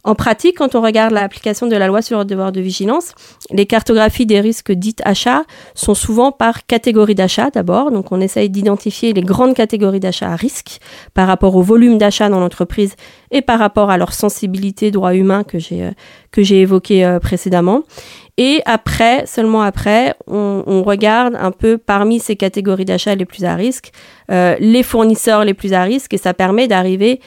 En 0.03 0.15
pratique, 0.15 0.57
quand 0.57 0.73
on 0.73 0.81
regarde 0.81 1.13
l'application 1.13 1.67
de 1.67 1.75
la 1.75 1.87
loi 1.87 2.01
sur 2.01 2.19
le 2.19 2.25
devoir 2.25 2.51
de 2.51 2.59
vigilance, 2.59 3.13
les 3.51 3.67
cartographies 3.67 4.25
des 4.25 4.39
risques 4.39 4.71
dites 4.71 5.01
achats 5.05 5.43
sont 5.75 5.93
souvent 5.93 6.31
par 6.31 6.65
catégorie 6.65 7.13
d'achat 7.13 7.51
d'abord. 7.51 7.91
Donc 7.91 8.11
on 8.11 8.19
essaye 8.19 8.49
d'identifier 8.49 9.13
les 9.13 9.21
grandes 9.21 9.53
catégories 9.53 9.99
d'achats 9.99 10.31
à 10.31 10.35
risque 10.35 10.79
par 11.13 11.27
rapport 11.27 11.55
au 11.55 11.61
volume 11.61 11.99
d'achat 11.99 12.29
dans 12.29 12.39
l'entreprise 12.39 12.95
et 13.29 13.41
par 13.41 13.59
rapport 13.59 13.91
à 13.91 13.97
leur 13.97 14.13
sensibilité 14.13 14.89
droits 14.89 15.15
humains 15.15 15.43
que 15.43 15.59
j'ai 15.59 15.83
euh, 15.83 15.91
que 16.31 16.41
j'ai 16.41 16.61
évoqué 16.61 17.05
euh, 17.05 17.19
précédemment. 17.19 17.83
Et 18.37 18.61
après, 18.65 19.25
seulement 19.27 19.61
après, 19.61 20.15
on, 20.25 20.83
regarde 20.83 21.35
un 21.39 21.51
peu 21.51 21.77
parmi 21.77 22.19
ces 22.19 22.35
catégories 22.35 22.85
d'achat 22.85 23.13
les 23.13 23.25
plus 23.25 23.43
à 23.43 23.55
risque, 23.55 23.91
euh, 24.31 24.55
les 24.59 24.81
fournisseurs 24.81 25.45
les 25.45 25.53
plus 25.53 25.73
à 25.73 25.83
risque, 25.83 26.13
et 26.13 26.17
ça 26.17 26.33
permet 26.33 26.67
d'arriver 26.67 27.19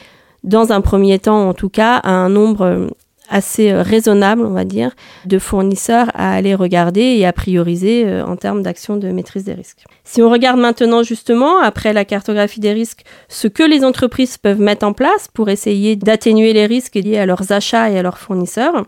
dans 0.45 0.71
un 0.71 0.81
premier 0.81 1.19
temps 1.19 1.49
en 1.49 1.53
tout 1.53 1.69
cas, 1.69 1.97
à 1.97 2.11
un 2.11 2.29
nombre 2.29 2.61
euh, 2.61 2.87
assez 3.29 3.71
euh, 3.71 3.81
raisonnable, 3.81 4.43
on 4.45 4.51
va 4.51 4.63
dire, 4.63 4.91
de 5.25 5.39
fournisseurs 5.39 6.09
à 6.13 6.33
aller 6.33 6.53
regarder 6.53 7.01
et 7.01 7.25
à 7.25 7.33
prioriser 7.33 8.05
euh, 8.05 8.23
en 8.23 8.35
termes 8.35 8.61
d'action 8.61 8.95
de 8.95 9.09
maîtrise 9.09 9.43
des 9.43 9.53
risques. 9.53 9.83
Si 10.03 10.21
on 10.21 10.29
regarde 10.29 10.59
maintenant 10.59 11.01
justement, 11.01 11.59
après 11.59 11.91
la 11.91 12.05
cartographie 12.05 12.59
des 12.59 12.73
risques, 12.73 13.03
ce 13.27 13.47
que 13.47 13.63
les 13.63 13.83
entreprises 13.83 14.37
peuvent 14.37 14.61
mettre 14.61 14.85
en 14.85 14.93
place 14.93 15.27
pour 15.33 15.49
essayer 15.49 15.95
d'atténuer 15.95 16.53
les 16.53 16.67
risques 16.67 16.95
liés 16.95 17.17
à 17.17 17.25
leurs 17.25 17.51
achats 17.51 17.89
et 17.89 17.97
à 17.97 18.03
leurs 18.03 18.19
fournisseurs, 18.19 18.85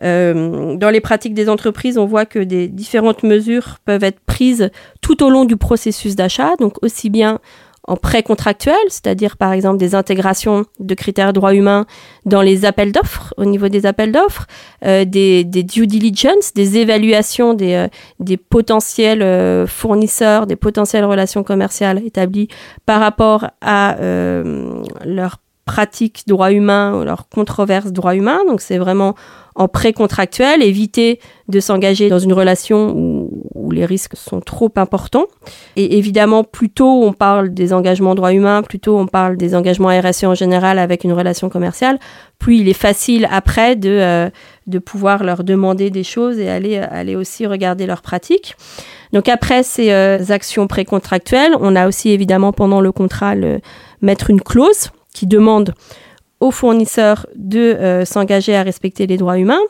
dans 0.00 0.90
les 0.90 1.00
pratiques 1.00 1.34
des 1.34 1.48
entreprises, 1.48 1.96
on 1.96 2.06
voit 2.06 2.26
que 2.26 2.40
des 2.40 2.66
différentes 2.66 3.22
mesures 3.22 3.76
peuvent 3.84 4.02
être 4.02 4.18
prises 4.26 4.70
tout 5.00 5.22
au 5.22 5.30
long 5.30 5.44
du 5.44 5.56
processus 5.56 6.16
d'achat, 6.16 6.56
donc 6.58 6.82
aussi 6.82 7.08
bien 7.08 7.38
en 7.88 7.96
pré-contractuel, 7.96 8.76
c'est-à-dire 8.88 9.36
par 9.36 9.52
exemple 9.52 9.76
des 9.76 9.94
intégrations 9.94 10.66
de 10.78 10.94
critères 10.94 11.32
droits 11.32 11.54
humains 11.54 11.86
dans 12.24 12.40
les 12.40 12.64
appels 12.64 12.92
d'offres, 12.92 13.34
au 13.36 13.44
niveau 13.44 13.68
des 13.68 13.86
appels 13.86 14.12
d'offres, 14.12 14.46
euh, 14.84 15.04
des, 15.04 15.44
due 15.44 15.88
diligence, 15.88 16.54
des 16.54 16.78
évaluations 16.78 17.54
des, 17.54 17.74
euh, 17.74 17.88
des 18.20 18.36
potentiels 18.36 19.22
euh, 19.22 19.66
fournisseurs, 19.66 20.46
des 20.46 20.56
potentielles 20.56 21.04
relations 21.04 21.42
commerciales 21.42 21.98
établies 22.04 22.48
par 22.86 23.00
rapport 23.00 23.48
à 23.60 23.96
leurs 25.04 25.38
pratiques 25.64 26.24
droits 26.26 26.52
humains 26.52 27.00
ou 27.00 27.04
leurs 27.04 27.28
controverses 27.28 27.92
droits 27.92 28.14
humains. 28.14 28.40
Donc 28.48 28.60
c'est 28.60 28.78
vraiment 28.78 29.14
en 29.54 29.68
pré-contractuel, 29.68 30.62
éviter 30.62 31.20
de 31.48 31.60
s'engager 31.60 32.08
dans 32.08 32.18
une 32.18 32.32
relation 32.32 32.92
où 32.96 33.21
où, 33.54 33.70
les 33.70 33.86
risques 33.86 34.16
sont 34.16 34.40
trop 34.40 34.70
importants. 34.76 35.26
Et 35.76 35.98
évidemment, 35.98 36.44
plus 36.44 36.70
tôt 36.70 37.02
on 37.04 37.12
parle 37.12 37.54
des 37.54 37.72
engagements 37.72 38.14
droits 38.14 38.32
humains, 38.32 38.62
plus 38.62 38.80
tôt 38.80 38.98
on 38.98 39.06
parle 39.06 39.36
des 39.36 39.54
engagements 39.54 39.88
RSE 39.88 40.24
en 40.24 40.34
général 40.34 40.78
avec 40.78 41.04
une 41.04 41.12
relation 41.12 41.48
commerciale, 41.48 41.98
plus 42.38 42.58
il 42.58 42.68
est 42.68 42.74
facile 42.74 43.28
après 43.30 43.76
de, 43.76 43.90
euh, 43.90 44.30
de 44.66 44.78
pouvoir 44.78 45.24
leur 45.24 45.44
demander 45.44 45.90
des 45.90 46.04
choses 46.04 46.38
et 46.38 46.48
aller, 46.48 46.76
aller 46.76 47.16
aussi 47.16 47.46
regarder 47.46 47.86
leurs 47.86 48.02
pratiques. 48.02 48.56
Donc 49.12 49.28
après 49.28 49.62
ces 49.62 49.92
euh, 49.92 50.18
actions 50.30 50.66
précontractuelles, 50.66 51.54
on 51.60 51.76
a 51.76 51.86
aussi 51.86 52.10
évidemment 52.10 52.52
pendant 52.52 52.80
le 52.80 52.92
contrat 52.92 53.34
le, 53.34 53.60
mettre 54.02 54.30
une 54.30 54.40
clause 54.40 54.90
qui 55.14 55.26
demande 55.26 55.74
fournisseurs 56.50 57.26
de 57.36 57.58
euh, 57.58 58.04
s'engager 58.04 58.54
à 58.56 58.62
respecter 58.62 59.06
les 59.06 59.16
droits 59.16 59.38
humains. 59.38 59.60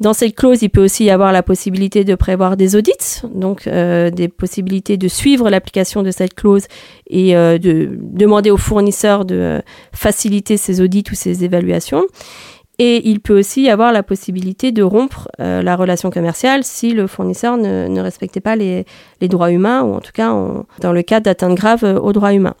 Dans 0.00 0.12
cette 0.12 0.34
clause, 0.34 0.62
il 0.62 0.70
peut 0.70 0.82
aussi 0.84 1.04
y 1.04 1.10
avoir 1.10 1.32
la 1.32 1.42
possibilité 1.42 2.04
de 2.04 2.14
prévoir 2.14 2.56
des 2.56 2.76
audits, 2.76 3.22
donc 3.34 3.66
euh, 3.66 4.10
des 4.10 4.28
possibilités 4.28 4.96
de 4.96 5.08
suivre 5.08 5.50
l'application 5.50 6.02
de 6.02 6.10
cette 6.10 6.34
clause 6.34 6.66
et 7.08 7.36
euh, 7.36 7.58
de 7.58 7.90
demander 8.00 8.50
aux 8.50 8.56
fournisseurs 8.56 9.24
de 9.24 9.62
faciliter 9.92 10.56
ces 10.56 10.80
audits 10.80 11.04
ou 11.10 11.14
ces 11.14 11.44
évaluations. 11.44 12.04
Et 12.78 13.08
il 13.08 13.20
peut 13.20 13.38
aussi 13.38 13.62
y 13.62 13.70
avoir 13.70 13.92
la 13.92 14.02
possibilité 14.02 14.72
de 14.72 14.82
rompre 14.82 15.28
la 15.38 15.76
relation 15.76 16.08
commerciale 16.08 16.64
si 16.64 16.92
le 16.92 17.06
fournisseur 17.06 17.58
ne, 17.58 18.00
respectait 18.00 18.40
pas 18.40 18.56
les, 18.56 18.86
droits 19.20 19.50
humains, 19.50 19.82
ou 19.82 19.92
en 19.92 20.00
tout 20.00 20.12
cas 20.14 20.34
dans 20.80 20.92
le 20.94 21.02
cas 21.02 21.20
d'atteintes 21.20 21.56
graves 21.56 21.84
aux 21.84 22.14
droits 22.14 22.32
humains. 22.32 22.54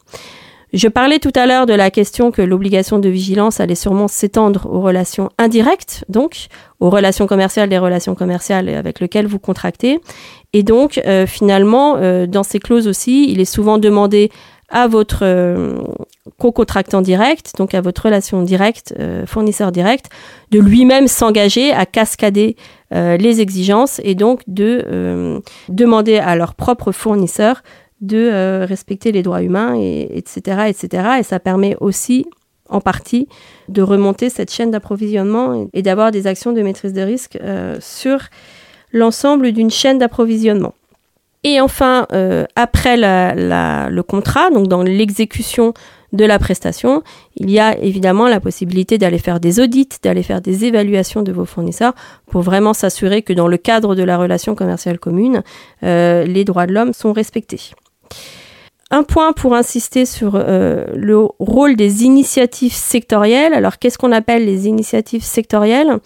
Je 0.72 0.86
parlais 0.86 1.18
tout 1.18 1.32
à 1.34 1.46
l'heure 1.46 1.66
de 1.66 1.72
la 1.72 1.90
question 1.90 2.30
que 2.30 2.42
l'obligation 2.42 3.00
de 3.00 3.08
vigilance 3.08 3.58
allait 3.58 3.74
sûrement 3.74 4.06
s'étendre 4.06 4.68
aux 4.70 4.80
relations 4.80 5.30
indirectes, 5.36 6.04
donc 6.08 6.46
aux 6.78 6.90
relations 6.90 7.26
commerciales 7.26 7.68
des 7.68 7.78
relations 7.78 8.14
commerciales 8.14 8.68
avec 8.68 9.00
lesquelles 9.00 9.26
vous 9.26 9.40
contractez. 9.40 10.00
Et 10.52 10.62
donc, 10.62 11.00
euh, 11.06 11.26
finalement, 11.26 11.96
euh, 11.96 12.26
dans 12.26 12.44
ces 12.44 12.60
clauses 12.60 12.86
aussi, 12.86 13.30
il 13.30 13.40
est 13.40 13.44
souvent 13.44 13.78
demandé 13.78 14.30
à 14.68 14.86
votre 14.86 15.24
euh, 15.24 15.80
co-contractant 16.38 17.02
direct, 17.02 17.54
donc 17.58 17.74
à 17.74 17.80
votre 17.80 18.04
relation 18.04 18.42
directe, 18.42 18.94
fournisseur 19.26 19.72
direct, 19.72 20.06
de 20.52 20.60
lui-même 20.60 21.08
s'engager 21.08 21.72
à 21.72 21.86
cascader 21.86 22.54
les 22.92 23.40
exigences 23.40 24.00
et 24.04 24.14
donc 24.14 24.42
de 24.46 25.42
demander 25.68 26.18
à 26.18 26.36
leur 26.36 26.54
propre 26.54 26.92
fournisseur 26.92 27.62
de 28.00 28.16
euh, 28.16 28.64
respecter 28.66 29.12
les 29.12 29.22
droits 29.22 29.42
humains, 29.42 29.74
et, 29.76 30.08
etc., 30.16 30.68
etc. 30.68 31.04
Et 31.20 31.22
ça 31.22 31.38
permet 31.38 31.76
aussi, 31.80 32.26
en 32.68 32.80
partie, 32.80 33.28
de 33.68 33.82
remonter 33.82 34.30
cette 34.30 34.50
chaîne 34.52 34.70
d'approvisionnement 34.70 35.68
et, 35.72 35.82
d'avoir 35.82 36.10
des 36.10 36.26
actions 36.26 36.52
de 36.52 36.62
maîtrise 36.62 36.92
de 36.92 37.02
risque 37.02 37.38
euh, 37.42 37.76
sur 37.80 38.20
l'ensemble 38.92 39.52
d'une 39.52 39.70
chaîne 39.70 39.98
d'approvisionnement. 39.98 40.74
Et 41.42 41.60
enfin, 41.60 42.06
euh, 42.12 42.44
après 42.54 42.96
le 42.98 44.00
contrat, 44.02 44.50
donc 44.50 44.68
dans 44.68 44.82
l'exécution 44.82 45.72
de 46.12 46.24
la 46.24 46.38
prestation, 46.38 47.02
il 47.36 47.50
y 47.50 47.60
a 47.60 47.78
évidemment 47.78 48.28
la 48.28 48.40
possibilité 48.40 48.98
d'aller 48.98 49.18
faire 49.18 49.40
des 49.40 49.60
audits, 49.60 49.88
d'aller 50.02 50.22
faire 50.22 50.40
des 50.40 50.64
évaluations 50.64 51.22
de 51.22 51.32
vos 51.32 51.46
fournisseurs 51.46 51.94
pour 52.26 52.42
vraiment 52.42 52.74
s'assurer 52.74 53.22
que 53.22 53.32
dans 53.32 53.46
le 53.46 53.56
cadre 53.56 53.94
de 53.94 54.02
la 54.02 54.18
relation 54.18 54.54
commerciale 54.54 54.98
commune, 54.98 55.42
les 55.82 56.44
droits 56.44 56.66
de 56.66 56.72
l'homme 56.72 56.92
sont 56.92 57.12
respectés. 57.12 57.72
Un 58.90 59.04
point 59.04 59.32
pour 59.32 59.54
insister 59.54 60.04
sur 60.04 60.32
euh, 60.34 60.84
le 60.94 61.18
rôle 61.38 61.76
des 61.76 62.02
initiatives 62.04 62.74
sectorielles. 62.74 63.54
Alors, 63.54 63.78
qu'est-ce 63.78 63.98
qu'on 63.98 64.10
appelle 64.10 64.44
les 64.44 64.66
initiatives 64.66 65.22
sectorielles? 65.22 65.98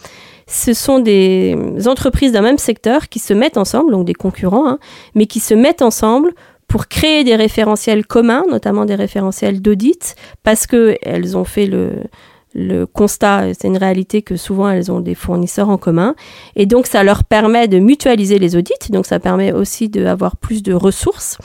Ce 0.47 0.75
sont 0.75 0.99
des 0.99 1.57
entreprises 1.87 2.33
d'un 2.33 2.43
même 2.43 2.59
secteur 2.59 3.09
qui 3.09 3.19
se 3.19 3.33
mettent 3.33 3.57
ensemble, 3.57 3.93
donc 3.93 4.05
des 4.05 4.13
concurrents, 4.13 4.69
hein, 4.69 4.79
mais 5.15 5.25
qui 5.25 5.41
se 5.41 5.55
mettent 5.55 5.81
ensemble 5.81 6.35
pour 6.69 6.89
créer 6.89 7.25
des 7.25 7.37
référentiels 7.37 8.07
communs, 8.07 8.45
notamment 8.51 8.85
des 8.85 8.95
référentiels 8.95 9.63
d'audit, 9.63 10.15
parce 10.43 10.67
qu'elles 10.67 11.37
ont 11.39 11.45
fait 11.45 11.67
le, 11.67 11.93
le 12.55 12.85
constat, 12.85 13.55
c'est 13.59 13.69
une 13.69 13.77
réalité 13.77 14.23
que 14.23 14.37
souvent 14.37 14.69
elles 14.69 14.91
ont 14.93 15.01
des 15.01 15.15
fournisseurs 15.15 15.69
en 15.69 15.79
commun. 15.79 16.15
Et 16.57 16.67
donc 16.67 16.87
ça 16.87 17.03
leur 17.03 17.25
permet 17.25 17.69
de 17.69 17.79
mutualiser 17.79 18.39
les 18.39 18.57
audits, 18.57 18.91
donc 18.91 19.07
ça 19.07 19.19
permet 19.21 19.53
aussi 19.53 19.89
d'avoir 19.89 20.37
plus 20.37 20.63
de 20.63 20.73
ressources 20.73 21.39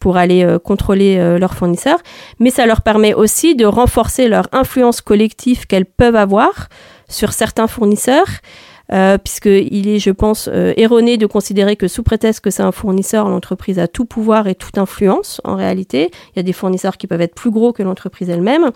pour 0.00 0.16
aller 0.16 0.42
euh, 0.42 0.58
contrôler 0.58 1.18
euh, 1.18 1.38
leurs 1.38 1.54
fournisseurs, 1.54 2.00
mais 2.40 2.50
ça 2.50 2.66
leur 2.66 2.80
permet 2.80 3.14
aussi 3.14 3.54
de 3.54 3.66
renforcer 3.66 4.26
leur 4.26 4.48
influence 4.50 5.00
collective 5.00 5.66
qu'elles 5.66 5.86
peuvent 5.86 6.16
avoir 6.16 6.68
sur 7.08 7.32
certains 7.32 7.68
fournisseurs. 7.68 8.26
Euh, 8.92 9.18
puisqu'il 9.18 9.88
est, 9.88 10.00
je 10.00 10.10
pense, 10.10 10.48
euh, 10.52 10.72
erroné 10.76 11.16
de 11.16 11.26
considérer 11.26 11.76
que 11.76 11.86
sous 11.86 12.02
prétexte 12.02 12.40
que 12.40 12.50
c'est 12.50 12.64
un 12.64 12.72
fournisseur, 12.72 13.28
l'entreprise 13.28 13.78
a 13.78 13.86
tout 13.86 14.04
pouvoir 14.04 14.48
et 14.48 14.56
toute 14.56 14.78
influence. 14.78 15.40
En 15.44 15.54
réalité, 15.54 16.10
il 16.34 16.38
y 16.38 16.40
a 16.40 16.42
des 16.42 16.52
fournisseurs 16.52 16.96
qui 16.96 17.06
peuvent 17.06 17.20
être 17.20 17.36
plus 17.36 17.52
gros 17.52 17.72
que 17.72 17.84
l'entreprise 17.84 18.28
elle-même, 18.30 18.70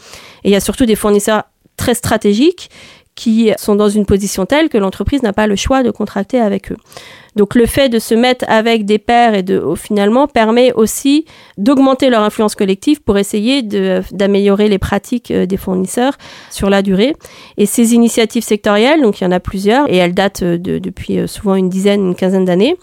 et 0.44 0.50
il 0.50 0.52
y 0.52 0.56
a 0.56 0.60
surtout 0.60 0.86
des 0.86 0.94
fournisseurs 0.94 1.42
très 1.76 1.94
stratégiques 1.94 2.70
qui 3.14 3.52
sont 3.56 3.76
dans 3.76 3.88
une 3.88 4.06
position 4.06 4.44
telle 4.44 4.68
que 4.68 4.78
l'entreprise 4.78 5.22
n'a 5.22 5.32
pas 5.32 5.46
le 5.46 5.56
choix 5.56 5.82
de 5.82 5.90
contracter 5.90 6.40
avec 6.40 6.72
eux. 6.72 6.76
Donc 7.36 7.54
le 7.54 7.66
fait 7.66 7.88
de 7.88 7.98
se 7.98 8.14
mettre 8.14 8.44
avec 8.48 8.84
des 8.84 8.98
pairs 8.98 9.34
et 9.34 9.42
de 9.42 9.62
finalement 9.76 10.26
permet 10.26 10.72
aussi 10.72 11.24
d'augmenter 11.58 12.10
leur 12.10 12.22
influence 12.22 12.54
collective 12.54 13.02
pour 13.02 13.18
essayer 13.18 13.62
d'améliorer 13.62 14.68
les 14.68 14.78
pratiques 14.78 15.30
euh, 15.30 15.46
des 15.46 15.56
fournisseurs 15.56 16.14
sur 16.50 16.70
la 16.70 16.82
durée. 16.82 17.14
Et 17.56 17.66
ces 17.66 17.94
initiatives 17.94 18.44
sectorielles, 18.44 19.02
donc 19.02 19.20
il 19.20 19.24
y 19.24 19.26
en 19.26 19.32
a 19.32 19.40
plusieurs 19.40 19.90
et 19.90 19.96
elles 19.96 20.14
datent 20.14 20.44
de, 20.44 20.78
depuis 20.78 21.18
euh, 21.18 21.26
souvent 21.26 21.56
une 21.56 21.68
dizaine, 21.68 22.06
une 22.06 22.14
quinzaine 22.14 22.44
d'années. 22.44 22.76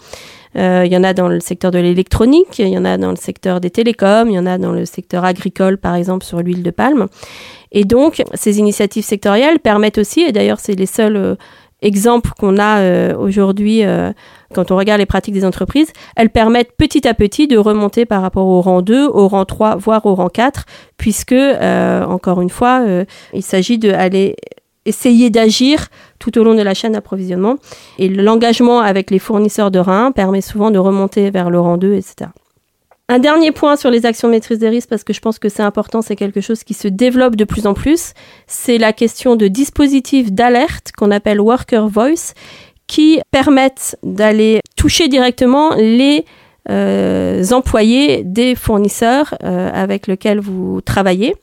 Euh, 0.56 0.82
il 0.84 0.92
y 0.92 0.96
en 0.96 1.04
a 1.04 1.14
dans 1.14 1.28
le 1.28 1.40
secteur 1.40 1.70
de 1.70 1.78
l'électronique, 1.78 2.58
il 2.58 2.68
y 2.68 2.78
en 2.78 2.84
a 2.84 2.98
dans 2.98 3.10
le 3.10 3.16
secteur 3.16 3.60
des 3.60 3.70
télécoms, 3.70 4.28
il 4.28 4.34
y 4.34 4.38
en 4.38 4.46
a 4.46 4.58
dans 4.58 4.72
le 4.72 4.84
secteur 4.84 5.24
agricole, 5.24 5.78
par 5.78 5.94
exemple, 5.94 6.24
sur 6.24 6.40
l'huile 6.40 6.62
de 6.62 6.70
palme. 6.70 7.06
Et 7.72 7.84
donc, 7.84 8.22
ces 8.34 8.58
initiatives 8.58 9.04
sectorielles 9.04 9.60
permettent 9.60 9.98
aussi, 9.98 10.20
et 10.20 10.32
d'ailleurs, 10.32 10.60
c'est 10.60 10.74
les 10.74 10.86
seuls 10.86 11.16
euh, 11.16 11.34
exemples 11.80 12.30
qu'on 12.38 12.58
a 12.58 12.80
euh, 12.80 13.16
aujourd'hui 13.16 13.82
quand 14.54 14.70
on 14.70 14.76
regarde 14.76 15.00
les 15.00 15.06
pratiques 15.06 15.34
des 15.34 15.44
entreprises, 15.46 15.90
elles 16.14 16.28
permettent 16.28 16.76
petit 16.76 17.08
à 17.08 17.14
petit 17.14 17.48
de 17.48 17.56
remonter 17.56 18.04
par 18.04 18.20
rapport 18.20 18.46
au 18.46 18.60
rang 18.60 18.82
2, 18.82 19.08
au 19.08 19.26
rang 19.26 19.46
3, 19.46 19.76
voire 19.76 20.04
au 20.04 20.14
rang 20.14 20.28
4, 20.28 20.66
puisque, 20.98 21.32
encore 21.32 22.42
une 22.42 22.50
fois, 22.50 22.84
il 23.32 23.42
s'agit 23.42 23.78
d'aller 23.78 24.36
essayer 24.84 25.30
d'agir 25.30 25.88
tout 26.22 26.38
au 26.38 26.44
long 26.44 26.54
de 26.54 26.62
la 26.62 26.72
chaîne 26.72 26.92
d'approvisionnement. 26.92 27.56
Et 27.98 28.08
l'engagement 28.08 28.80
avec 28.80 29.10
les 29.10 29.18
fournisseurs 29.18 29.72
de 29.72 29.80
reins 29.80 30.12
permet 30.12 30.40
souvent 30.40 30.70
de 30.70 30.78
remonter 30.78 31.30
vers 31.30 31.50
le 31.50 31.58
rang 31.58 31.76
2, 31.76 31.94
etc. 31.94 32.30
Un 33.08 33.18
dernier 33.18 33.50
point 33.50 33.74
sur 33.74 33.90
les 33.90 34.06
actions 34.06 34.28
maîtrise 34.28 34.60
des 34.60 34.68
risques, 34.68 34.88
parce 34.88 35.02
que 35.02 35.12
je 35.12 35.20
pense 35.20 35.40
que 35.40 35.48
c'est 35.48 35.64
important, 35.64 36.00
c'est 36.00 36.14
quelque 36.14 36.40
chose 36.40 36.62
qui 36.62 36.74
se 36.74 36.86
développe 36.86 37.34
de 37.34 37.44
plus 37.44 37.66
en 37.66 37.74
plus, 37.74 38.12
c'est 38.46 38.78
la 38.78 38.92
question 38.92 39.34
de 39.34 39.48
dispositifs 39.48 40.32
d'alerte 40.32 40.92
qu'on 40.96 41.10
appelle 41.10 41.40
Worker 41.40 41.88
Voice, 41.88 42.34
qui 42.86 43.20
permettent 43.32 43.98
d'aller 44.04 44.60
toucher 44.76 45.08
directement 45.08 45.74
les 45.74 46.24
euh, 46.70 47.42
employés 47.50 48.22
des 48.22 48.54
fournisseurs 48.54 49.34
euh, 49.42 49.70
avec 49.74 50.06
lesquels 50.06 50.38
vous 50.38 50.80
travaillez. 50.82 51.34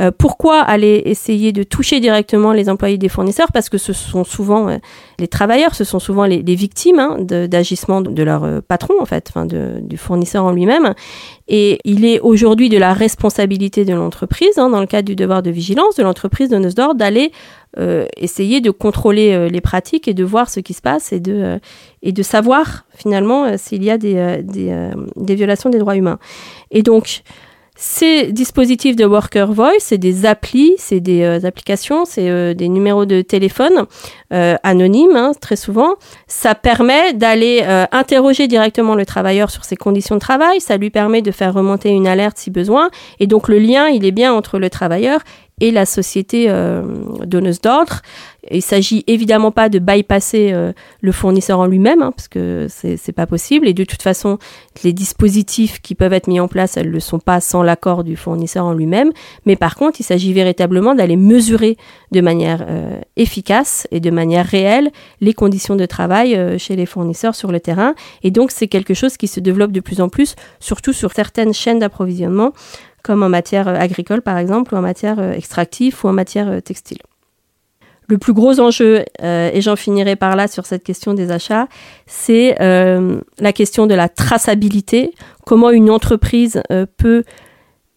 Euh, 0.00 0.10
pourquoi 0.16 0.60
aller 0.60 1.02
essayer 1.06 1.52
de 1.52 1.62
toucher 1.62 1.98
directement 1.98 2.52
les 2.52 2.68
employés 2.68 2.98
des 2.98 3.08
fournisseurs? 3.08 3.50
Parce 3.52 3.68
que 3.68 3.78
ce 3.78 3.92
sont 3.92 4.24
souvent 4.24 4.68
euh, 4.68 4.76
les 5.18 5.26
travailleurs, 5.26 5.74
ce 5.74 5.84
sont 5.84 5.98
souvent 5.98 6.24
les, 6.24 6.42
victimes 6.42 7.00
hein, 7.00 7.16
d'agissements 7.20 8.00
de, 8.00 8.22
leur 8.22 8.44
euh, 8.44 8.60
patron, 8.60 8.94
en 9.00 9.06
fait, 9.06 9.28
enfin 9.28 9.46
du 9.46 9.96
fournisseur 9.96 10.44
en 10.44 10.52
lui-même. 10.52 10.94
Et 11.48 11.80
il 11.84 12.04
est 12.04 12.20
aujourd'hui 12.20 12.68
de 12.68 12.78
la 12.78 12.92
responsabilité 12.92 13.84
de 13.84 13.94
l'entreprise, 13.94 14.56
hein, 14.58 14.70
dans 14.70 14.80
le 14.80 14.86
cadre 14.86 15.06
du 15.06 15.16
devoir 15.16 15.42
de 15.42 15.50
vigilance 15.50 15.96
de 15.96 16.02
l'entreprise 16.02 16.48
de 16.48 16.58
d'ordre, 16.68 16.94
d'aller 16.94 17.32
essayer 18.16 18.60
de 18.60 18.70
contrôler 18.70 19.48
les 19.48 19.60
pratiques 19.60 20.08
et 20.08 20.14
de 20.14 20.24
voir 20.24 20.50
ce 20.50 20.58
qui 20.58 20.74
se 20.74 20.82
passe 20.82 21.12
et 21.12 21.20
de, 21.20 21.60
et 22.02 22.12
de 22.12 22.22
savoir 22.22 22.86
finalement 22.94 23.56
s'il 23.56 23.84
y 23.84 23.90
a 23.90 23.98
des, 23.98 24.42
des, 24.42 24.90
des 25.16 25.34
violations 25.34 25.70
des 25.70 25.78
droits 25.78 25.94
humains. 25.94 26.18
Et 26.70 26.82
donc, 26.82 27.22
ces 27.80 28.32
dispositifs 28.32 28.96
de 28.96 29.04
Worker 29.04 29.52
Voice, 29.52 29.78
c'est 29.78 29.98
des 29.98 30.26
applis, 30.26 30.74
c'est 30.78 30.98
des 30.98 31.22
euh, 31.22 31.46
applications, 31.46 32.04
c'est 32.04 32.28
euh, 32.28 32.52
des 32.52 32.68
numéros 32.68 33.04
de 33.04 33.22
téléphone 33.22 33.86
euh, 34.32 34.56
anonymes, 34.64 35.14
hein, 35.14 35.30
très 35.40 35.54
souvent. 35.54 35.94
Ça 36.26 36.56
permet 36.56 37.12
d'aller 37.12 37.62
interroger 37.92 38.48
directement 38.48 38.96
le 38.96 39.06
travailleur 39.06 39.50
sur 39.50 39.64
ses 39.64 39.76
conditions 39.76 40.16
de 40.16 40.20
travail, 40.20 40.60
ça 40.60 40.76
lui 40.76 40.90
permet 40.90 41.22
de 41.22 41.30
faire 41.30 41.54
remonter 41.54 41.90
une 41.90 42.08
alerte 42.08 42.38
si 42.38 42.50
besoin, 42.50 42.90
et 43.20 43.28
donc 43.28 43.46
le 43.46 43.60
lien, 43.60 43.86
il 43.86 44.04
est 44.04 44.10
bien 44.10 44.32
entre 44.32 44.58
le 44.58 44.70
travailleur 44.70 45.20
et 45.60 45.70
la 45.70 45.86
société 45.86 46.48
donneuse 47.26 47.60
d'ordre. 47.60 48.02
Il 48.50 48.62
s'agit 48.62 49.04
évidemment 49.06 49.50
pas 49.50 49.68
de 49.68 49.78
bypasser 49.78 50.52
euh, 50.52 50.72
le 51.00 51.12
fournisseur 51.12 51.58
en 51.58 51.66
lui-même, 51.66 52.02
hein, 52.02 52.12
parce 52.14 52.28
que 52.28 52.66
c'est 52.68 53.12
pas 53.12 53.26
possible. 53.26 53.68
Et 53.68 53.74
de 53.74 53.84
toute 53.84 54.02
façon, 54.02 54.38
les 54.84 54.92
dispositifs 54.92 55.80
qui 55.80 55.94
peuvent 55.94 56.12
être 56.12 56.28
mis 56.28 56.40
en 56.40 56.48
place, 56.48 56.76
elles 56.76 56.86
ne 56.86 56.92
le 56.92 57.00
sont 57.00 57.18
pas 57.18 57.40
sans 57.40 57.62
l'accord 57.62 58.04
du 58.04 58.16
fournisseur 58.16 58.64
en 58.64 58.72
lui-même. 58.72 59.10
Mais 59.44 59.56
par 59.56 59.76
contre, 59.76 60.00
il 60.00 60.04
s'agit 60.04 60.32
véritablement 60.32 60.94
d'aller 60.94 61.16
mesurer 61.16 61.76
de 62.12 62.20
manière 62.20 62.64
euh, 62.68 62.98
efficace 63.16 63.86
et 63.90 64.00
de 64.00 64.10
manière 64.10 64.46
réelle 64.46 64.90
les 65.20 65.34
conditions 65.34 65.76
de 65.76 65.84
travail 65.84 66.34
euh, 66.34 66.58
chez 66.58 66.76
les 66.76 66.86
fournisseurs 66.86 67.34
sur 67.34 67.52
le 67.52 67.60
terrain. 67.60 67.94
Et 68.22 68.30
donc, 68.30 68.50
c'est 68.50 68.68
quelque 68.68 68.94
chose 68.94 69.16
qui 69.16 69.28
se 69.28 69.40
développe 69.40 69.72
de 69.72 69.80
plus 69.80 70.00
en 70.00 70.08
plus, 70.08 70.36
surtout 70.60 70.92
sur 70.92 71.12
certaines 71.12 71.52
chaînes 71.52 71.80
d'approvisionnement, 71.80 72.52
comme 73.08 73.22
en 73.22 73.30
matière 73.30 73.66
agricole 73.68 74.20
par 74.20 74.36
exemple, 74.36 74.74
ou 74.74 74.76
en 74.76 74.82
matière 74.82 75.18
extractive 75.32 75.96
ou 76.04 76.08
en 76.08 76.12
matière 76.12 76.62
textile. 76.62 76.98
Le 78.10 78.16
plus 78.16 78.32
gros 78.32 78.58
enjeu, 78.58 79.04
euh, 79.22 79.50
et 79.52 79.60
j'en 79.60 79.76
finirai 79.76 80.16
par 80.16 80.34
là 80.34 80.48
sur 80.48 80.64
cette 80.64 80.82
question 80.82 81.12
des 81.12 81.30
achats, 81.30 81.68
c'est 82.06 82.56
euh, 82.60 83.20
la 83.38 83.52
question 83.52 83.86
de 83.86 83.94
la 83.94 84.08
traçabilité. 84.08 85.12
Comment 85.44 85.70
une 85.70 85.90
entreprise 85.90 86.62
euh, 86.70 86.86
peut 86.96 87.24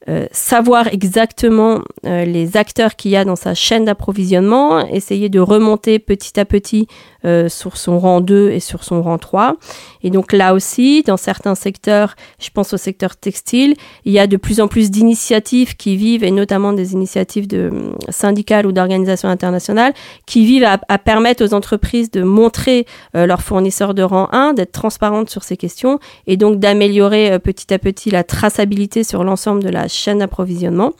euh, 0.09 0.25
savoir 0.31 0.87
exactement 0.87 1.79
euh, 2.05 2.25
les 2.25 2.57
acteurs 2.57 2.95
qu'il 2.95 3.11
y 3.11 3.15
a 3.15 3.23
dans 3.23 3.35
sa 3.35 3.53
chaîne 3.53 3.85
d'approvisionnement, 3.85 4.85
essayer 4.87 5.29
de 5.29 5.39
remonter 5.39 5.99
petit 5.99 6.39
à 6.39 6.43
petit 6.45 6.87
euh, 7.25 7.49
sur 7.49 7.77
son 7.77 7.99
rang 7.99 8.21
2 8.21 8.51
et 8.51 8.59
sur 8.59 8.83
son 8.83 9.01
rang 9.01 9.17
3. 9.17 9.55
Et 10.03 10.09
donc 10.09 10.33
là 10.33 10.53
aussi, 10.53 11.03
dans 11.03 11.17
certains 11.17 11.55
secteurs, 11.55 12.15
je 12.39 12.49
pense 12.49 12.73
au 12.73 12.77
secteur 12.77 13.15
textile, 13.15 13.75
il 14.05 14.13
y 14.13 14.19
a 14.19 14.27
de 14.27 14.37
plus 14.37 14.59
en 14.59 14.67
plus 14.67 14.91
d'initiatives 14.91 15.75
qui 15.75 15.95
vivent, 15.95 16.23
et 16.23 16.31
notamment 16.31 16.73
des 16.73 16.93
initiatives 16.93 17.47
de 17.47 17.71
syndicales 18.09 18.65
ou 18.65 18.71
d'organisations 18.71 19.29
internationales, 19.29 19.93
qui 20.25 20.45
vivent 20.45 20.63
à, 20.63 20.79
à, 20.87 20.97
permettre 20.97 21.45
aux 21.45 21.53
entreprises 21.53 22.11
de 22.11 22.23
montrer 22.23 22.85
leurs 23.13 23.41
fournisseurs 23.41 23.93
de 23.93 24.03
rang 24.03 24.27
1, 24.31 24.53
d'être 24.53 24.71
transparentes 24.71 25.29
sur 25.29 25.43
ces 25.43 25.57
questions, 25.57 25.99
et 26.27 26.37
donc 26.37 26.59
d'améliorer 26.59 27.37
petit 27.39 27.73
à 27.73 27.79
petit 27.79 28.09
la 28.09 28.23
traçabilité 28.23 29.03
sur 29.03 29.23
l'ensemble 29.23 29.63
de 29.63 29.69
la 29.69 29.87
chaîne 29.87 30.19
d'approvisionnement. 30.19 30.93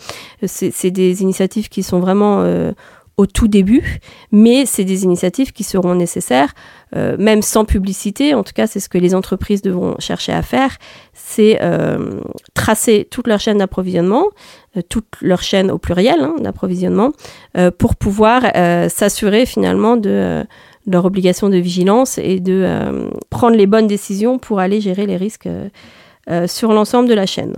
C'est 0.46 0.92
des 0.92 1.22
initiatives 1.22 1.70
qui 1.70 1.84
sont 1.84 2.00
vraiment 2.00 2.42
euh, 2.42 2.72
au 3.18 3.26
tout 3.26 3.48
début, 3.48 4.00
mais 4.32 4.66
c'est 4.66 4.84
des 4.84 5.04
initiatives 5.04 5.52
qui 5.52 5.64
seront 5.64 5.96
nécessaires, 5.96 6.54
euh, 6.96 7.16
même 7.20 7.42
sans 7.42 7.66
publicité. 7.66 8.34
En 8.34 8.44
tout 8.44 8.54
cas, 8.54 8.68
c'est 8.68 8.80
ce 8.80 8.90
que 8.90 8.98
les 8.98 9.14
entreprises 9.14 9.62
devront 9.62 9.96
chercher 10.00 10.32
à 10.32 10.42
faire, 10.42 10.78
c'est 11.14 11.60
euh, 11.62 12.20
tracer 12.54 13.08
toute 13.10 13.28
leur 13.28 13.40
chaîne 13.40 13.60
d'approvisionnement, 13.60 14.26
toute 14.90 15.06
leur 15.22 15.42
chaîne 15.44 15.70
au 15.70 15.78
pluriel 15.78 16.22
hein, 16.22 16.36
d'approvisionnement, 16.40 17.12
pour 17.78 17.98
pouvoir 17.98 18.44
s'assurer 18.90 19.46
finalement 19.46 19.98
de 19.98 20.46
leur 20.88 21.04
obligation 21.04 21.50
de 21.50 21.58
vigilance 21.58 22.18
et 22.18 22.40
de 22.40 23.10
prendre 23.30 23.58
les 23.58 23.68
bonnes 23.68 23.88
décisions 23.88 24.40
pour 24.40 24.60
aller 24.60 24.80
gérer 24.80 25.06
les 25.06 25.18
risques 25.18 25.50
sur 26.48 26.72
l'ensemble 26.72 27.10
de 27.10 27.14
la 27.14 27.26
chaîne. 27.26 27.54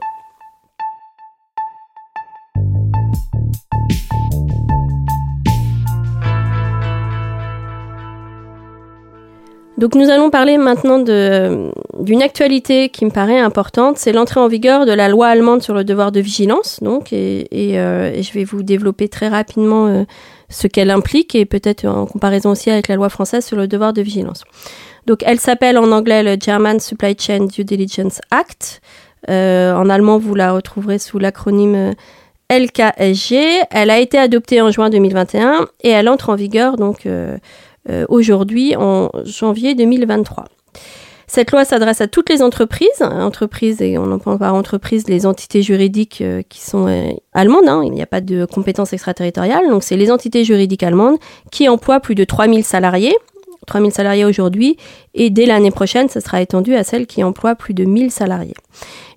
Donc 9.84 9.96
nous 9.96 10.10
allons 10.10 10.30
parler 10.30 10.58
maintenant 10.58 10.98
d'une 10.98 12.22
actualité 12.22 12.88
qui 12.88 13.04
me 13.04 13.10
paraît 13.10 13.42
importante, 13.42 13.98
c'est 13.98 14.14
l'entrée 14.14 14.40
en 14.40 14.48
vigueur 14.48 14.86
de 14.86 14.94
la 14.94 15.10
loi 15.10 15.28
allemande 15.28 15.62
sur 15.62 15.74
le 15.74 15.84
devoir 15.84 16.14
de 16.14 16.22
vigilance. 16.22 16.80
Donc, 16.82 17.12
et, 17.12 17.50
euh, 17.54 18.14
je 18.22 18.32
vais 18.32 18.46
vous 18.46 18.64
développer 18.64 19.10
très 19.10 19.28
rapidement 19.28 19.88
euh, 19.88 20.06
ce 20.48 20.68
qu'elle 20.68 20.90
implique 20.90 21.36
et 21.36 21.44
peut-être 21.44 21.84
en 21.84 22.06
comparaison 22.06 22.52
aussi 22.52 22.72
avec 22.72 22.88
la 22.88 22.96
loi 22.96 23.10
française 23.10 23.46
sur 23.46 23.58
le 23.58 23.68
devoir 23.68 23.92
de 23.92 24.02
vigilance. 24.02 24.46
Donc 25.06 25.22
elle 25.26 25.42
s'appelle 25.42 25.78
en 25.78 25.92
anglais 25.92 26.24
le 26.24 26.38
German 26.40 26.80
Supply 26.80 27.18
Chain 27.20 27.48
Due 27.48 27.66
Diligence 27.66 28.22
Act. 28.32 28.80
Euh, 29.30 29.76
en 29.76 29.90
allemand, 29.90 30.18
vous 30.18 30.34
la 30.34 30.54
retrouverez 30.54 30.98
sous 30.98 31.20
l'acronyme 31.20 31.92
LKSG. 32.50 33.36
Elle 33.70 33.90
a 33.90 34.00
été 34.00 34.18
adoptée 34.18 34.62
en 34.62 34.72
juin 34.72 34.90
2021 34.90 35.68
et 35.82 35.90
elle 35.90 36.08
entre 36.08 36.30
en 36.30 36.36
vigueur 36.36 36.78
donc 36.78 37.06
euh, 37.90 38.06
aujourd'hui 38.10 38.76
en 38.76 39.10
janvier 39.26 39.76
2023. 39.76 40.46
Cette 41.28 41.52
loi 41.52 41.66
s'adresse 41.66 42.00
à 42.00 42.08
toutes 42.08 42.30
les 42.30 42.44
entreprises, 42.44 43.02
entreprises 43.02 43.82
et 43.82 43.98
on 43.98 44.12
entend 44.12 44.38
par 44.38 44.54
entreprise 44.54 45.08
les 45.08 45.26
entités 45.26 45.64
juridiques 45.64 46.22
euh, 46.22 46.44
qui 46.48 46.62
sont 46.62 46.88
euh, 46.88 47.10
allemandes, 47.34 47.68
hein. 47.68 47.82
il 47.84 47.92
n'y 47.92 48.04
a 48.04 48.06
pas 48.06 48.22
de 48.22 48.46
compétences 48.46 48.94
extraterritoriales, 48.94 49.68
donc 49.68 49.84
c'est 49.84 49.98
les 49.98 50.12
entités 50.12 50.44
juridiques 50.44 50.84
allemandes 50.84 51.18
qui 51.52 51.68
emploient 51.70 52.02
plus 52.02 52.14
de 52.14 52.24
3000 52.24 52.64
salariés, 52.64 53.16
3000 53.66 53.92
salariés 53.92 54.26
aujourd'hui, 54.26 54.78
et 55.14 55.30
dès 55.30 55.46
l'année 55.46 55.72
prochaine, 55.72 56.10
ça 56.10 56.22
sera 56.22 56.42
étendu 56.42 56.76
à 56.76 56.84
celles 56.84 57.08
qui 57.08 57.24
emploient 57.24 57.56
plus 57.56 57.74
de 57.74 57.86
1000 57.86 58.12
salariés. 58.12 58.56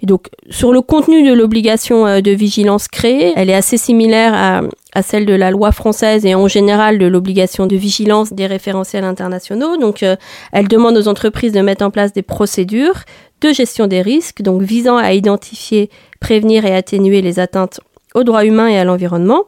Et 0.03 0.07
donc, 0.07 0.29
sur 0.51 0.73
le 0.73 0.81
contenu 0.83 1.27
de 1.27 1.33
l'obligation 1.33 2.21
de 2.21 2.31
vigilance 2.31 2.89
créée, 2.89 3.33
elle 3.37 3.49
est 3.49 3.55
assez 3.55 3.79
similaire 3.79 4.35
à, 4.35 4.61
à 4.97 5.03
celle 5.03 5.27
de 5.27 5.35
la 5.35 5.51
loi 5.51 5.73
française 5.73 6.25
et 6.25 6.35
en 6.35 6.49
général 6.49 6.99
de 6.99 7.05
l'obligation 7.07 7.67
de 7.67 7.77
vigilance 7.77 8.33
des 8.33 8.47
référentiels 8.47 9.05
internationaux. 9.05 9.77
Donc, 9.77 10.03
euh, 10.03 10.17
elle 10.53 10.69
demande 10.69 10.97
aux 10.97 11.07
entreprises 11.07 11.53
de 11.53 11.61
mettre 11.61 11.85
en 11.85 11.91
place 11.91 12.15
des 12.15 12.23
procédures 12.23 13.05
de 13.43 13.53
gestion 13.53 13.87
des 13.87 14.01
risques, 14.01 14.41
donc 14.41 14.63
visant 14.63 14.97
à 14.97 15.13
identifier, 15.13 15.91
prévenir 16.19 16.65
et 16.65 16.75
atténuer 16.75 17.21
les 17.21 17.39
atteintes 17.39 17.81
aux 18.15 18.25
droits 18.25 18.47
humains 18.47 18.69
et 18.69 18.79
à 18.79 18.85
l'environnement, 18.85 19.45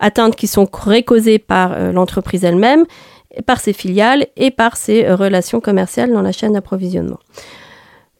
atteintes 0.00 0.36
qui 0.36 0.46
sont 0.46 0.66
récausées 0.72 1.38
par 1.38 1.72
euh, 1.72 1.92
l'entreprise 1.92 2.44
elle-même, 2.44 2.86
par 3.46 3.60
ses 3.60 3.72
filiales 3.72 4.26
et 4.36 4.50
par 4.50 4.76
ses 4.76 5.04
euh, 5.04 5.16
relations 5.16 5.60
commerciales 5.60 6.12
dans 6.12 6.22
la 6.22 6.32
chaîne 6.32 6.52
d'approvisionnement. 6.52 7.18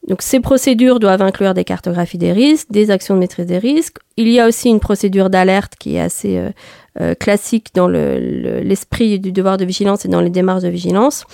Donc 0.07 0.23
ces 0.23 0.41
procédures 0.41 1.01
doivent 1.01 1.23
inclure 1.23 1.53
des 1.53 1.65
cartographies 1.65 2.17
des 2.17 2.33
risques, 2.33 2.69
des 2.71 2.91
actions 2.91 3.15
de 3.15 3.21
maîtrise 3.21 3.47
des 3.47 3.59
risques. 3.59 3.99
Il 4.17 4.29
y 4.29 4.41
a 4.41 4.47
aussi 4.47 4.71
une 4.71 4.81
procédure 4.81 5.29
d'alerte 5.29 5.75
qui 5.79 5.97
est 5.97 6.01
assez 6.01 6.39
euh, 6.39 6.51
euh, 7.01 7.15
classique 7.15 7.69
dans 7.75 7.89
l'esprit 7.89 9.13
le, 9.13 9.19
du 9.19 9.33
devoir 9.33 9.59
de 9.59 9.67
vigilance 9.67 10.07
et 10.07 10.09
dans 10.09 10.23
les 10.23 10.31
démarches 10.31 10.63
de 10.63 10.69
vigilance. 10.69 11.27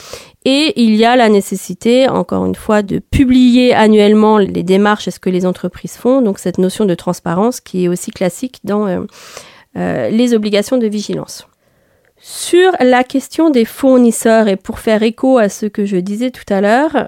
Et 0.45 0.73
il 0.77 0.97
y 0.97 1.05
a 1.05 1.15
la 1.15 1.29
nécessité, 1.29 2.09
encore 2.09 2.45
une 2.47 2.57
fois, 2.57 2.83
de 2.83 2.99
publier 2.99 3.75
annuellement 3.75 4.39
les 4.39 4.65
démarches 4.65 5.07
et 5.07 5.13
ce 5.13 5.21
que 5.21 5.31
les 5.31 5.47
entreprises 5.47 5.97
font. 5.97 6.21
Donc 6.21 6.39
cette 6.41 6.59
notion 6.59 6.85
de 6.85 6.95
transparence 6.95 7.61
qui 7.61 7.85
est 7.85 7.89
aussi 7.89 8.11
classique 8.11 8.61
dans 8.65 9.07
les 9.75 10.35
obligations 10.35 10.77
de 10.77 10.87
vigilance. 10.87 11.47
Sur 12.27 12.73
la 12.81 13.05
question 13.05 13.51
des 13.51 13.67
fournisseurs, 13.67 14.49
et 14.49 14.57
pour 14.57 14.79
faire 14.79 15.03
écho 15.03 15.37
à 15.37 15.51
ce 15.51 15.67
que 15.67 15.85
je 15.85 15.99
disais 15.99 16.31
tout 16.31 16.47
à 16.49 16.63
l'heure, 16.63 17.07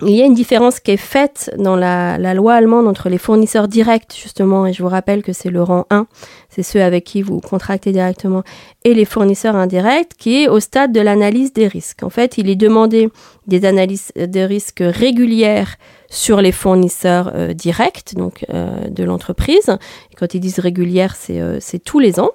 il 0.00 0.16
y 0.16 0.22
a 0.22 0.24
une 0.24 0.32
différence 0.32 0.80
qui 0.80 0.92
est 0.92 0.96
faite 0.96 1.54
dans 1.58 1.76
la, 1.76 2.16
loi 2.32 2.54
allemande 2.54 2.88
entre 2.88 3.10
les 3.10 3.18
fournisseurs 3.18 3.68
directs, 3.68 4.18
justement, 4.18 4.66
et 4.66 4.72
je 4.72 4.82
vous 4.82 4.88
rappelle 4.88 5.22
que 5.22 5.34
c'est 5.34 5.50
le 5.50 5.62
rang 5.62 5.84
1, 5.90 6.06
c'est 6.48 6.62
ceux 6.62 6.82
avec 6.82 7.04
qui 7.04 7.20
vous 7.20 7.40
contractez 7.40 7.92
directement, 7.92 8.44
et 8.84 8.94
les 8.94 9.04
fournisseurs 9.04 9.56
indirects, 9.56 10.16
qui 10.16 10.42
est 10.42 10.48
au 10.48 10.58
stade 10.58 10.92
de 10.92 11.00
l'analyse 11.02 11.52
des 11.52 11.68
risques. 11.68 12.02
En 12.02 12.08
fait, 12.08 12.38
il 12.38 12.48
est 12.48 12.56
demandé 12.56 13.10
des 13.46 13.66
analyses 13.66 14.10
de 14.16 14.40
risques 14.40 14.82
régulières 14.82 15.76
sur 16.12 16.42
les 16.42 16.52
fournisseurs 16.52 17.32
euh, 17.34 17.54
directs, 17.54 18.14
donc 18.14 18.44
euh, 18.52 18.86
de 18.88 19.02
l'entreprise. 19.02 19.78
quand 20.16 20.34
ils 20.34 20.40
disent 20.40 20.58
régulières, 20.58 21.16
c'est 21.16 21.40
euh, 21.40 21.58
tous 21.84 21.98
les 21.98 22.20
ans. 22.20 22.30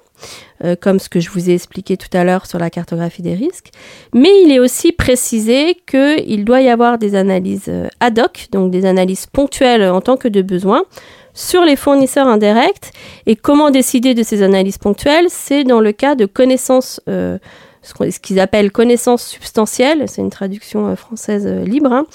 Euh, 0.64 0.74
comme 0.74 0.98
ce 0.98 1.08
que 1.08 1.20
je 1.20 1.30
vous 1.30 1.48
ai 1.48 1.54
expliqué 1.54 1.96
tout 1.96 2.08
à 2.12 2.24
l'heure 2.24 2.46
sur 2.46 2.58
la 2.58 2.70
cartographie 2.70 3.22
des 3.22 3.34
risques. 3.34 3.70
Mais 4.12 4.30
il 4.42 4.50
est 4.50 4.58
aussi 4.58 4.90
précisé 4.90 5.76
qu'il 5.86 6.44
doit 6.44 6.60
y 6.60 6.68
avoir 6.68 6.98
des 6.98 7.14
analyses 7.14 7.66
euh, 7.68 7.86
ad 8.00 8.18
hoc, 8.18 8.48
donc 8.50 8.72
des 8.72 8.84
analyses 8.84 9.26
ponctuelles 9.26 9.88
en 9.88 10.00
tant 10.00 10.16
que 10.16 10.26
de 10.26 10.42
besoin, 10.42 10.82
sur 11.34 11.64
les 11.64 11.76
fournisseurs 11.76 12.26
indirects. 12.26 12.90
Et 13.26 13.36
comment 13.36 13.70
décider 13.70 14.14
de 14.14 14.24
ces 14.24 14.42
analyses 14.42 14.78
ponctuelles? 14.78 15.26
C'est 15.28 15.62
dans 15.62 15.78
le 15.78 15.92
cas 15.92 16.16
de 16.16 16.26
connaissances, 16.26 17.00
ce 17.82 18.18
qu'ils 18.18 18.40
appellent 18.40 18.70
connaissances 18.70 19.26
substantielles, 19.26 20.04
c'est 20.06 20.20
une 20.20 20.30
traduction 20.30 20.94
française 20.96 21.46
libre, 21.46 21.92
hein. 21.92 22.06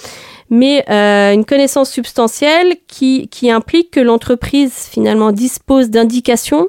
mais 0.50 0.84
une 0.88 1.44
connaissance 1.44 1.90
substantielle 1.90 2.76
qui, 2.86 3.28
qui 3.28 3.50
implique 3.50 3.90
que 3.90 4.00
l'entreprise 4.00 4.88
finalement 4.90 5.32
dispose 5.32 5.90
d'indications 5.90 6.68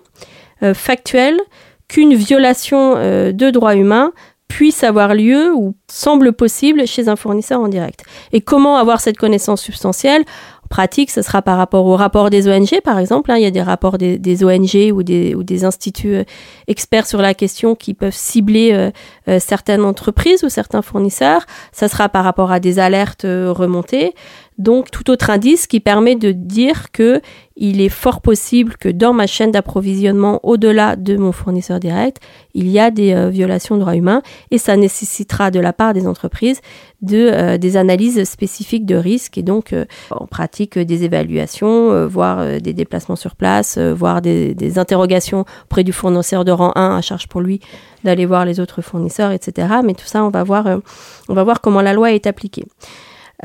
factuelles 0.74 1.40
qu'une 1.88 2.16
violation 2.16 2.96
euh, 2.98 3.32
de 3.32 3.50
droits 3.50 3.76
humains 3.76 4.12
puisse 4.48 4.84
avoir 4.84 5.16
lieu 5.16 5.54
ou 5.54 5.76
semble 5.90 6.32
possible 6.32 6.88
chez 6.88 7.10
un 7.10 7.16
fournisseur 7.16 7.60
en 7.60 7.68
direct. 7.68 8.04
Et 8.32 8.42
comment 8.42 8.78
avoir 8.78 9.02
cette 9.02 9.18
connaissance 9.18 9.62
substantielle? 9.62 10.24
Pratique, 10.70 11.12
ce 11.12 11.22
sera 11.22 11.42
par 11.42 11.58
rapport 11.58 11.86
au 11.86 11.96
rapport 11.96 12.30
des 12.30 12.48
ONG, 12.48 12.82
par 12.84 13.00
exemple. 13.00 13.32
Hein. 13.32 13.38
il 13.38 13.44
y 13.44 13.48
a 13.48 13.52
des 13.52 13.62
rapports 13.62 13.98
des, 13.98 14.44
ONG 14.44 14.94
ou 14.94 15.04
des, 15.04 15.36
ou 15.36 15.44
des 15.44 15.66
instituts 15.66 16.16
euh, 16.16 16.24
experts 16.68 17.08
sur 17.08 17.22
la 17.22 17.34
question 17.34 17.76
qui 17.76 17.94
peuvent 17.94 18.16
cibler 18.16 18.92
euh, 19.28 19.40
certaines 19.40 19.84
entreprises 19.84 20.44
ou 20.44 20.50
certains 20.50 20.82
fournisseurs. 20.82 21.46
Ça 21.72 21.88
sera 21.88 22.10
par 22.10 22.24
rapport 22.24 22.52
à 22.52 22.60
des 22.60 22.80
alertes 22.80 23.26
remontées. 23.26 24.14
Donc 24.58 24.90
tout 24.90 25.10
autre 25.10 25.30
indice 25.30 25.68
qui 25.68 25.80
permet 25.80 26.16
de 26.16 26.32
dire 26.32 26.92
que 26.92 27.22
il 27.58 27.80
est 27.80 27.90
fort 27.90 28.22
possible 28.22 28.76
que 28.78 28.90
dans 28.90 29.14
ma 29.14 29.28
chaîne 29.28 29.52
d'approvisionnement, 29.52 30.42
au-delà 30.44 30.98
de 30.98 31.16
mon 31.16 31.32
fournisseur 31.32 31.80
direct, 31.80 32.22
il 32.54 32.68
y 32.68 32.80
a 32.80 32.92
des 32.92 33.14
euh, 33.14 33.30
violations 33.30 33.76
de 33.76 33.82
droits 33.82 33.96
humains 33.96 34.22
et 34.52 34.58
ça 34.58 34.76
nécessitera 34.76 35.52
de 35.52 35.60
la 35.60 35.72
part 35.72 35.94
des 35.94 36.06
entreprises 36.06 36.60
de, 37.02 37.30
euh, 37.32 37.58
des 37.58 37.78
analyses 37.78 38.22
spécifiques 38.26 38.86
de 38.86 38.96
risque 38.96 39.38
et 39.38 39.42
donc 39.42 39.72
euh, 39.72 39.86
en 40.12 40.26
pratique 40.26 40.78
des 40.78 41.04
évaluations, 41.04 42.08
voire 42.08 42.60
des 42.60 42.74
déplacements 42.74 43.16
sur 43.16 43.36
place, 43.36 43.78
voire 43.78 44.22
des, 44.22 44.54
des, 44.54 44.78
interrogations 44.80 45.46
auprès 45.66 45.84
du 45.84 45.94
fournisseur 45.94 46.44
de 46.44 46.52
rang 46.52 46.72
1 46.76 46.98
à 46.98 47.02
charge 47.02 47.28
pour 47.28 47.42
lui 47.42 47.62
d'aller 48.04 48.26
voir 48.26 48.46
les 48.46 48.60
autres 48.60 48.82
fournisseurs, 48.82 49.32
etc. 49.32 49.68
Mais 49.84 49.94
tout 49.94 50.06
ça, 50.06 50.24
on 50.24 50.30
va 50.30 50.44
voir, 50.44 50.68
on 51.30 51.34
va 51.34 51.44
voir 51.44 51.62
comment 51.62 51.82
la 51.82 51.94
loi 51.94 52.12
est 52.12 52.28
appliquée. 52.28 52.66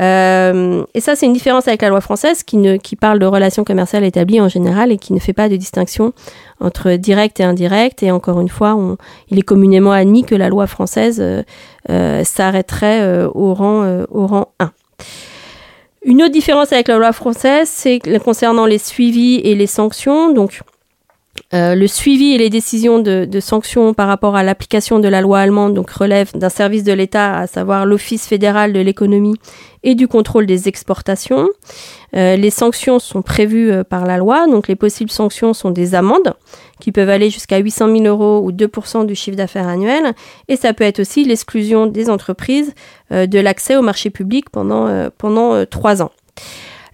Euh, 0.01 0.85
et 0.95 1.01
ça, 1.01 1.15
c'est 1.15 1.27
une 1.27 1.33
différence 1.33 1.69
avec 1.69 1.83
la 1.83 1.89
loi 1.89 2.01
française 2.01 2.43
qui, 2.43 2.57
ne, 2.57 2.77
qui 2.77 2.97
parle 2.97 3.19
de 3.19 3.27
relations 3.27 3.65
commerciales 3.65 4.05
établies 4.05 4.41
en 4.41 4.49
général 4.49 4.93
et 4.93 4.97
qui 4.97 5.13
ne 5.13 5.19
fait 5.19 5.33
pas 5.33 5.49
de 5.49 5.57
distinction 5.57 6.13
entre 6.61 6.93
direct 6.93 7.41
et 7.41 7.45
indirect. 7.45 8.03
Et 8.03 8.11
encore 8.11 8.41
une 8.41 8.49
fois, 8.49 8.75
on, 8.75 8.97
il 9.31 9.39
est 9.39 9.43
communément 9.43 9.93
admis 9.93 10.25
que 10.25 10.35
la 10.35 10.49
loi 10.49 10.67
française 10.67 11.19
euh, 11.21 11.43
euh, 11.91 12.25
s'arrêterait 12.25 13.25
au, 13.35 13.55
rang, 13.55 14.05
au 14.11 14.27
rang 14.27 14.53
1. 14.59 14.73
Une 16.03 16.23
autre 16.23 16.33
différence 16.33 16.73
avec 16.73 16.89
la 16.89 16.97
loi 16.97 17.13
française, 17.13 17.69
c'est 17.69 18.01
concernant 18.25 18.65
les 18.65 18.79
suivis 18.79 19.37
et 19.45 19.55
les 19.55 19.67
sanctions. 19.67 20.33
Donc, 20.33 20.63
euh, 21.53 21.75
le 21.75 21.87
suivi 21.87 22.33
et 22.33 22.39
les 22.39 22.51
décisions 22.51 23.01
de, 23.01 23.41
sanctions 23.41 23.95
par 23.95 24.07
rapport 24.07 24.37
à 24.37 24.43
l'application 24.43 24.99
de 24.99 25.09
la 25.09 25.21
loi 25.21 25.41
allemande 25.41 25.75
donc 25.75 25.91
relèvent 25.91 26.37
d'un 26.37 26.49
service 26.49 26.85
de 26.85 26.93
l'État, 26.93 27.39
à 27.39 27.47
savoir 27.47 27.87
l'Office 27.87 28.27
fédéral 28.27 28.73
de 28.73 28.81
l'économie 28.81 29.35
et 29.83 29.95
du 29.95 30.07
contrôle 30.07 30.47
des 30.47 30.69
exportations. 30.69 31.49
Euh, 32.15 32.37
les 32.37 32.51
sanctions 32.51 32.99
sont 32.99 33.23
prévues 33.23 33.73
euh, 33.73 33.85
par 33.85 34.07
la 34.07 34.19
loi, 34.19 34.47
donc 34.47 34.69
les 34.69 34.77
possibles 34.77 35.11
sanctions 35.11 35.55
sont 35.55 35.71
des 35.71 35.95
amendes 35.95 36.35
qui 36.79 36.93
peuvent 36.93 37.11
aller 37.11 37.31
jusqu'à 37.31 37.59
800 37.59 37.97
000 37.97 38.05
euros 38.05 38.45
ou 38.45 38.53
2% 38.53 39.07
du 39.07 39.15
chiffre 39.15 39.37
d'affaires 39.37 39.69
annuel, 39.69 40.15
et 40.49 40.57
ça 40.57 40.73
peut 40.73 40.85
être 40.85 41.01
aussi 41.01 41.25
l'exclusion 41.25 41.87
des 41.87 42.11
entreprises 42.11 42.75
de 43.11 43.39
l'accès 43.39 43.77
au 43.77 43.83
marché 43.83 44.11
public 44.11 44.51
pendant 44.51 45.11
pendant 45.19 45.67
trois 45.67 46.03
ans. 46.03 46.11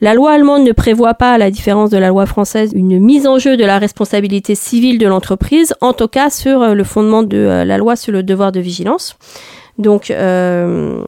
La 0.01 0.13
loi 0.13 0.33
allemande 0.33 0.65
ne 0.65 0.73
prévoit 0.73 1.15
pas, 1.15 1.33
à 1.33 1.39
la 1.39 1.51
différence 1.51 1.91
de 1.91 1.97
la 1.97 2.09
loi 2.09 2.27
française, 2.27 2.73
une 2.75 3.01
mise 3.01 3.27
en 3.27 3.39
jeu 3.39 3.57
de 3.57 3.65
la 3.65 3.79
responsabilité 3.79 4.55
civile 4.55 4.99
de 4.99 5.07
l'entreprise, 5.07 5.75
en 5.81 5.95
tout 5.95 6.09
cas 6.09 6.29
sur 6.29 6.63
euh, 6.63 6.75
le 6.75 6.85
fondement 6.85 7.23
de 7.23 7.37
euh, 7.37 7.65
la 7.65 7.79
loi 7.79 7.97
sur 7.97 8.13
le 8.13 8.23
devoir 8.23 8.53
de 8.53 8.61
vigilance. 8.61 9.17
Donc, 9.79 10.11
euh, 10.11 11.03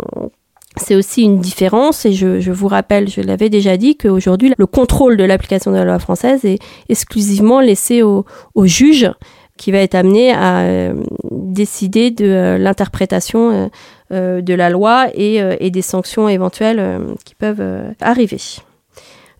c'est 0.76 0.94
aussi 0.94 1.22
une 1.22 1.40
différence, 1.40 2.06
et 2.06 2.12
je, 2.12 2.50
vous 2.50 2.68
rappelle, 2.68 3.08
je 3.08 3.20
l'avais 3.20 3.50
déjà 3.50 3.76
dit, 3.76 3.96
qu'aujourd'hui, 3.96 4.54
le 4.56 4.66
contrôle 4.66 5.16
de 5.16 5.24
l'application 5.24 5.70
de 5.70 5.76
la 5.76 5.84
loi 5.84 5.98
française 5.98 6.44
est 6.44 6.58
exclusivement 6.88 7.60
laissé 7.60 8.02
au, 8.02 8.24
juge 8.64 9.10
qui 9.56 9.72
va 9.72 9.78
être 9.78 9.96
amené 9.96 10.32
à 10.32 10.92
décider 11.32 12.12
de 12.12 12.56
l'interprétation 12.60 13.70
de 14.12 14.54
la 14.54 14.70
loi 14.70 15.08
et, 15.14 15.42
et, 15.58 15.70
des 15.72 15.82
sanctions 15.82 16.28
éventuelles 16.28 17.00
qui 17.24 17.34
peuvent 17.34 17.64
arriver. 18.00 18.38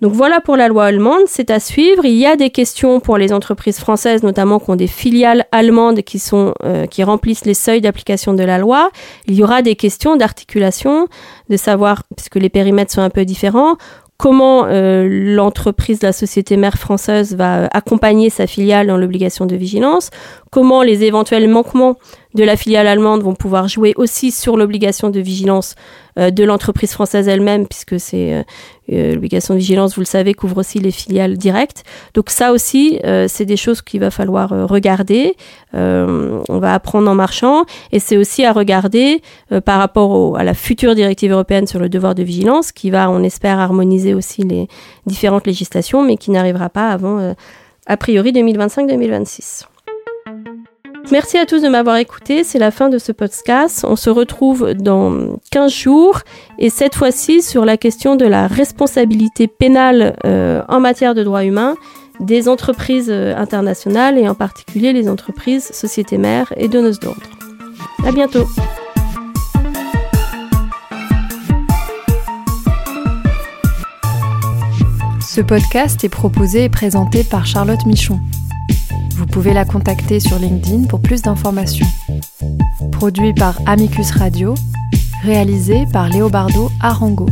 Donc 0.01 0.13
voilà 0.13 0.41
pour 0.41 0.57
la 0.57 0.69
loi 0.69 0.85
allemande, 0.85 1.23
c'est 1.27 1.51
à 1.51 1.59
suivre. 1.59 2.05
Il 2.05 2.15
y 2.15 2.27
a 2.27 2.37
des 2.37 2.51
questions 2.51 3.01
pour 3.01 3.19
les 3.19 3.33
entreprises 3.33 3.79
françaises, 3.79 4.23
notamment 4.23 4.61
qui 4.61 4.71
ont 4.71 4.77
des 4.77 4.87
filiales 4.87 5.47
allemandes 5.51 6.03
qui 6.03 6.19
sont 6.19 6.55
euh, 6.65 6.87
qui 6.87 7.03
remplissent 7.03 7.45
les 7.45 7.55
seuils 7.55 7.81
d'application 7.81 8.33
de 8.33 8.45
la 8.45 8.59
loi. 8.59 8.91
Il 9.27 9.35
y 9.35 9.43
aura 9.43 9.63
des 9.63 9.75
questions 9.75 10.17
d'articulation, 10.17 11.09
de 11.49 11.57
savoir 11.57 12.05
puisque 12.17 12.37
les 12.37 12.49
périmètres 12.49 12.93
sont 12.93 13.03
un 13.03 13.11
peu 13.11 13.25
différents, 13.25 13.77
comment 14.19 14.67
euh, 14.67 15.07
l'entreprise, 15.09 16.03
la 16.03 16.13
société 16.13 16.57
mère 16.57 16.77
française 16.77 17.35
va 17.37 17.67
accompagner 17.73 18.31
sa 18.31 18.47
filiale 18.47 18.89
dans 18.89 18.97
l'obligation 18.97 19.47
de 19.47 19.57
vigilance, 19.57 20.11
comment 20.51 20.83
les 20.83 21.05
éventuels 21.05 21.49
manquements 21.49 21.97
de 22.35 22.45
la 22.45 22.57
filiale 22.57 22.87
allemande 22.87 23.23
vont 23.23 23.35
pouvoir 23.35 23.69
jouer 23.69 23.95
aussi 23.97 24.31
sur 24.31 24.57
l'obligation 24.57 25.11
de 25.11 25.21
vigilance 25.21 25.77
euh, 26.19 26.31
de 26.31 26.45
l'entreprise 26.45 26.93
française 26.93 27.29
elle-même, 27.29 27.67
puisque 27.67 27.99
c'est 27.99 28.35
euh, 28.35 28.39
euh, 28.39 28.43
l'obligation 28.89 29.55
de 29.55 29.59
vigilance, 29.59 29.95
vous 29.95 30.01
le 30.01 30.07
savez, 30.07 30.35
couvre 30.35 30.59
aussi 30.59 30.79
les 30.79 30.91
filiales 30.91 31.37
directes. 31.37 31.85
Donc 32.15 32.31
ça 32.31 32.53
aussi, 32.53 33.01
c'est 33.29 33.45
des 33.45 33.57
choses 33.57 33.83
qu'il 33.83 34.01
va 34.01 34.11
falloir 34.11 34.51
regarder. 34.69 35.37
on 35.75 36.59
va 36.59 36.75
apprendre 36.75 37.11
en 37.11 37.15
marchant, 37.15 37.65
et 37.93 37.99
c'est 37.99 38.17
aussi 38.17 38.45
à 38.45 38.53
regarder 38.53 39.23
par 39.65 39.79
rapport 39.79 40.39
à 40.39 40.45
la 40.45 40.55
future 40.55 40.95
directive 40.95 41.33
européenne 41.33 41.67
sur 41.67 41.79
le 41.79 41.89
devoir 41.89 42.15
de 42.15 42.23
vigilance, 42.23 42.73
qui 42.73 42.91
va, 42.91 43.11
on 43.11 43.23
espère, 43.23 43.59
harmoniser 43.59 44.15
aussi 44.15 44.43
les 44.43 44.69
différentes 45.07 45.47
législations, 45.47 46.03
mais 46.03 46.17
qui 46.17 46.31
n'arrivera 46.31 46.69
pas 46.69 46.91
avant, 46.91 47.35
a 47.87 47.97
priori, 47.97 48.33
2025-2026. 48.33 49.65
Merci 51.11 51.39
à 51.39 51.47
tous 51.47 51.63
de 51.63 51.69
m'avoir 51.69 51.97
écouté. 51.97 52.45
C'est 52.45 52.59
la 52.59 52.71
fin 52.71 52.91
de 52.91 52.99
ce 52.99 53.13
podcast. 53.13 53.87
On 53.89 53.97
se 53.97 54.11
retrouve 54.11 54.75
dans 54.75 55.39
15 55.51 55.73
jours 55.73 56.21
et 56.59 56.69
cette 56.69 56.95
fois-ci 56.95 57.41
sur 57.41 57.65
la 57.65 57.79
question 57.79 58.15
de 58.15 58.27
la 58.27 58.47
responsabilité 58.47 59.49
pénale 59.49 60.17
euh, 60.27 60.63
en 60.69 60.81
matière 60.81 61.15
de 61.15 61.23
droits 61.23 61.45
humains 61.45 61.77
des 62.21 62.47
entreprises 62.47 63.09
euh, 63.11 63.35
internationales 63.37 64.19
et 64.19 64.29
en 64.29 64.35
particulier 64.35 64.93
les 64.93 65.09
entreprises 65.09 65.71
sociétés 65.73 66.19
mères 66.19 66.53
et 66.59 66.69
donneuses 66.69 67.01
d'ordre. 67.01 67.23
À 68.05 68.13
bientôt. 68.13 68.47
Ce 75.23 75.41
podcast 75.41 76.05
est 76.05 76.11
proposé 76.11 76.65
et 76.65 76.69
présenté 76.69 77.25
par 77.25 77.47
Charlotte 77.47 77.87
Michon. 77.87 78.19
Vous 79.19 79.27
pouvez 79.27 79.53
la 79.53 79.65
contacter 79.65 80.21
sur 80.21 80.39
LinkedIn 80.39 80.85
pour 80.85 81.01
plus 81.01 81.23
d'informations. 81.23 81.89
Produit 82.93 83.35
par 83.35 83.59
Amicus 83.67 84.13
Radio, 84.13 84.55
réalisé 85.25 85.87
par 85.93 86.09
Léobardo 86.09 86.71
Arango. 86.81 87.27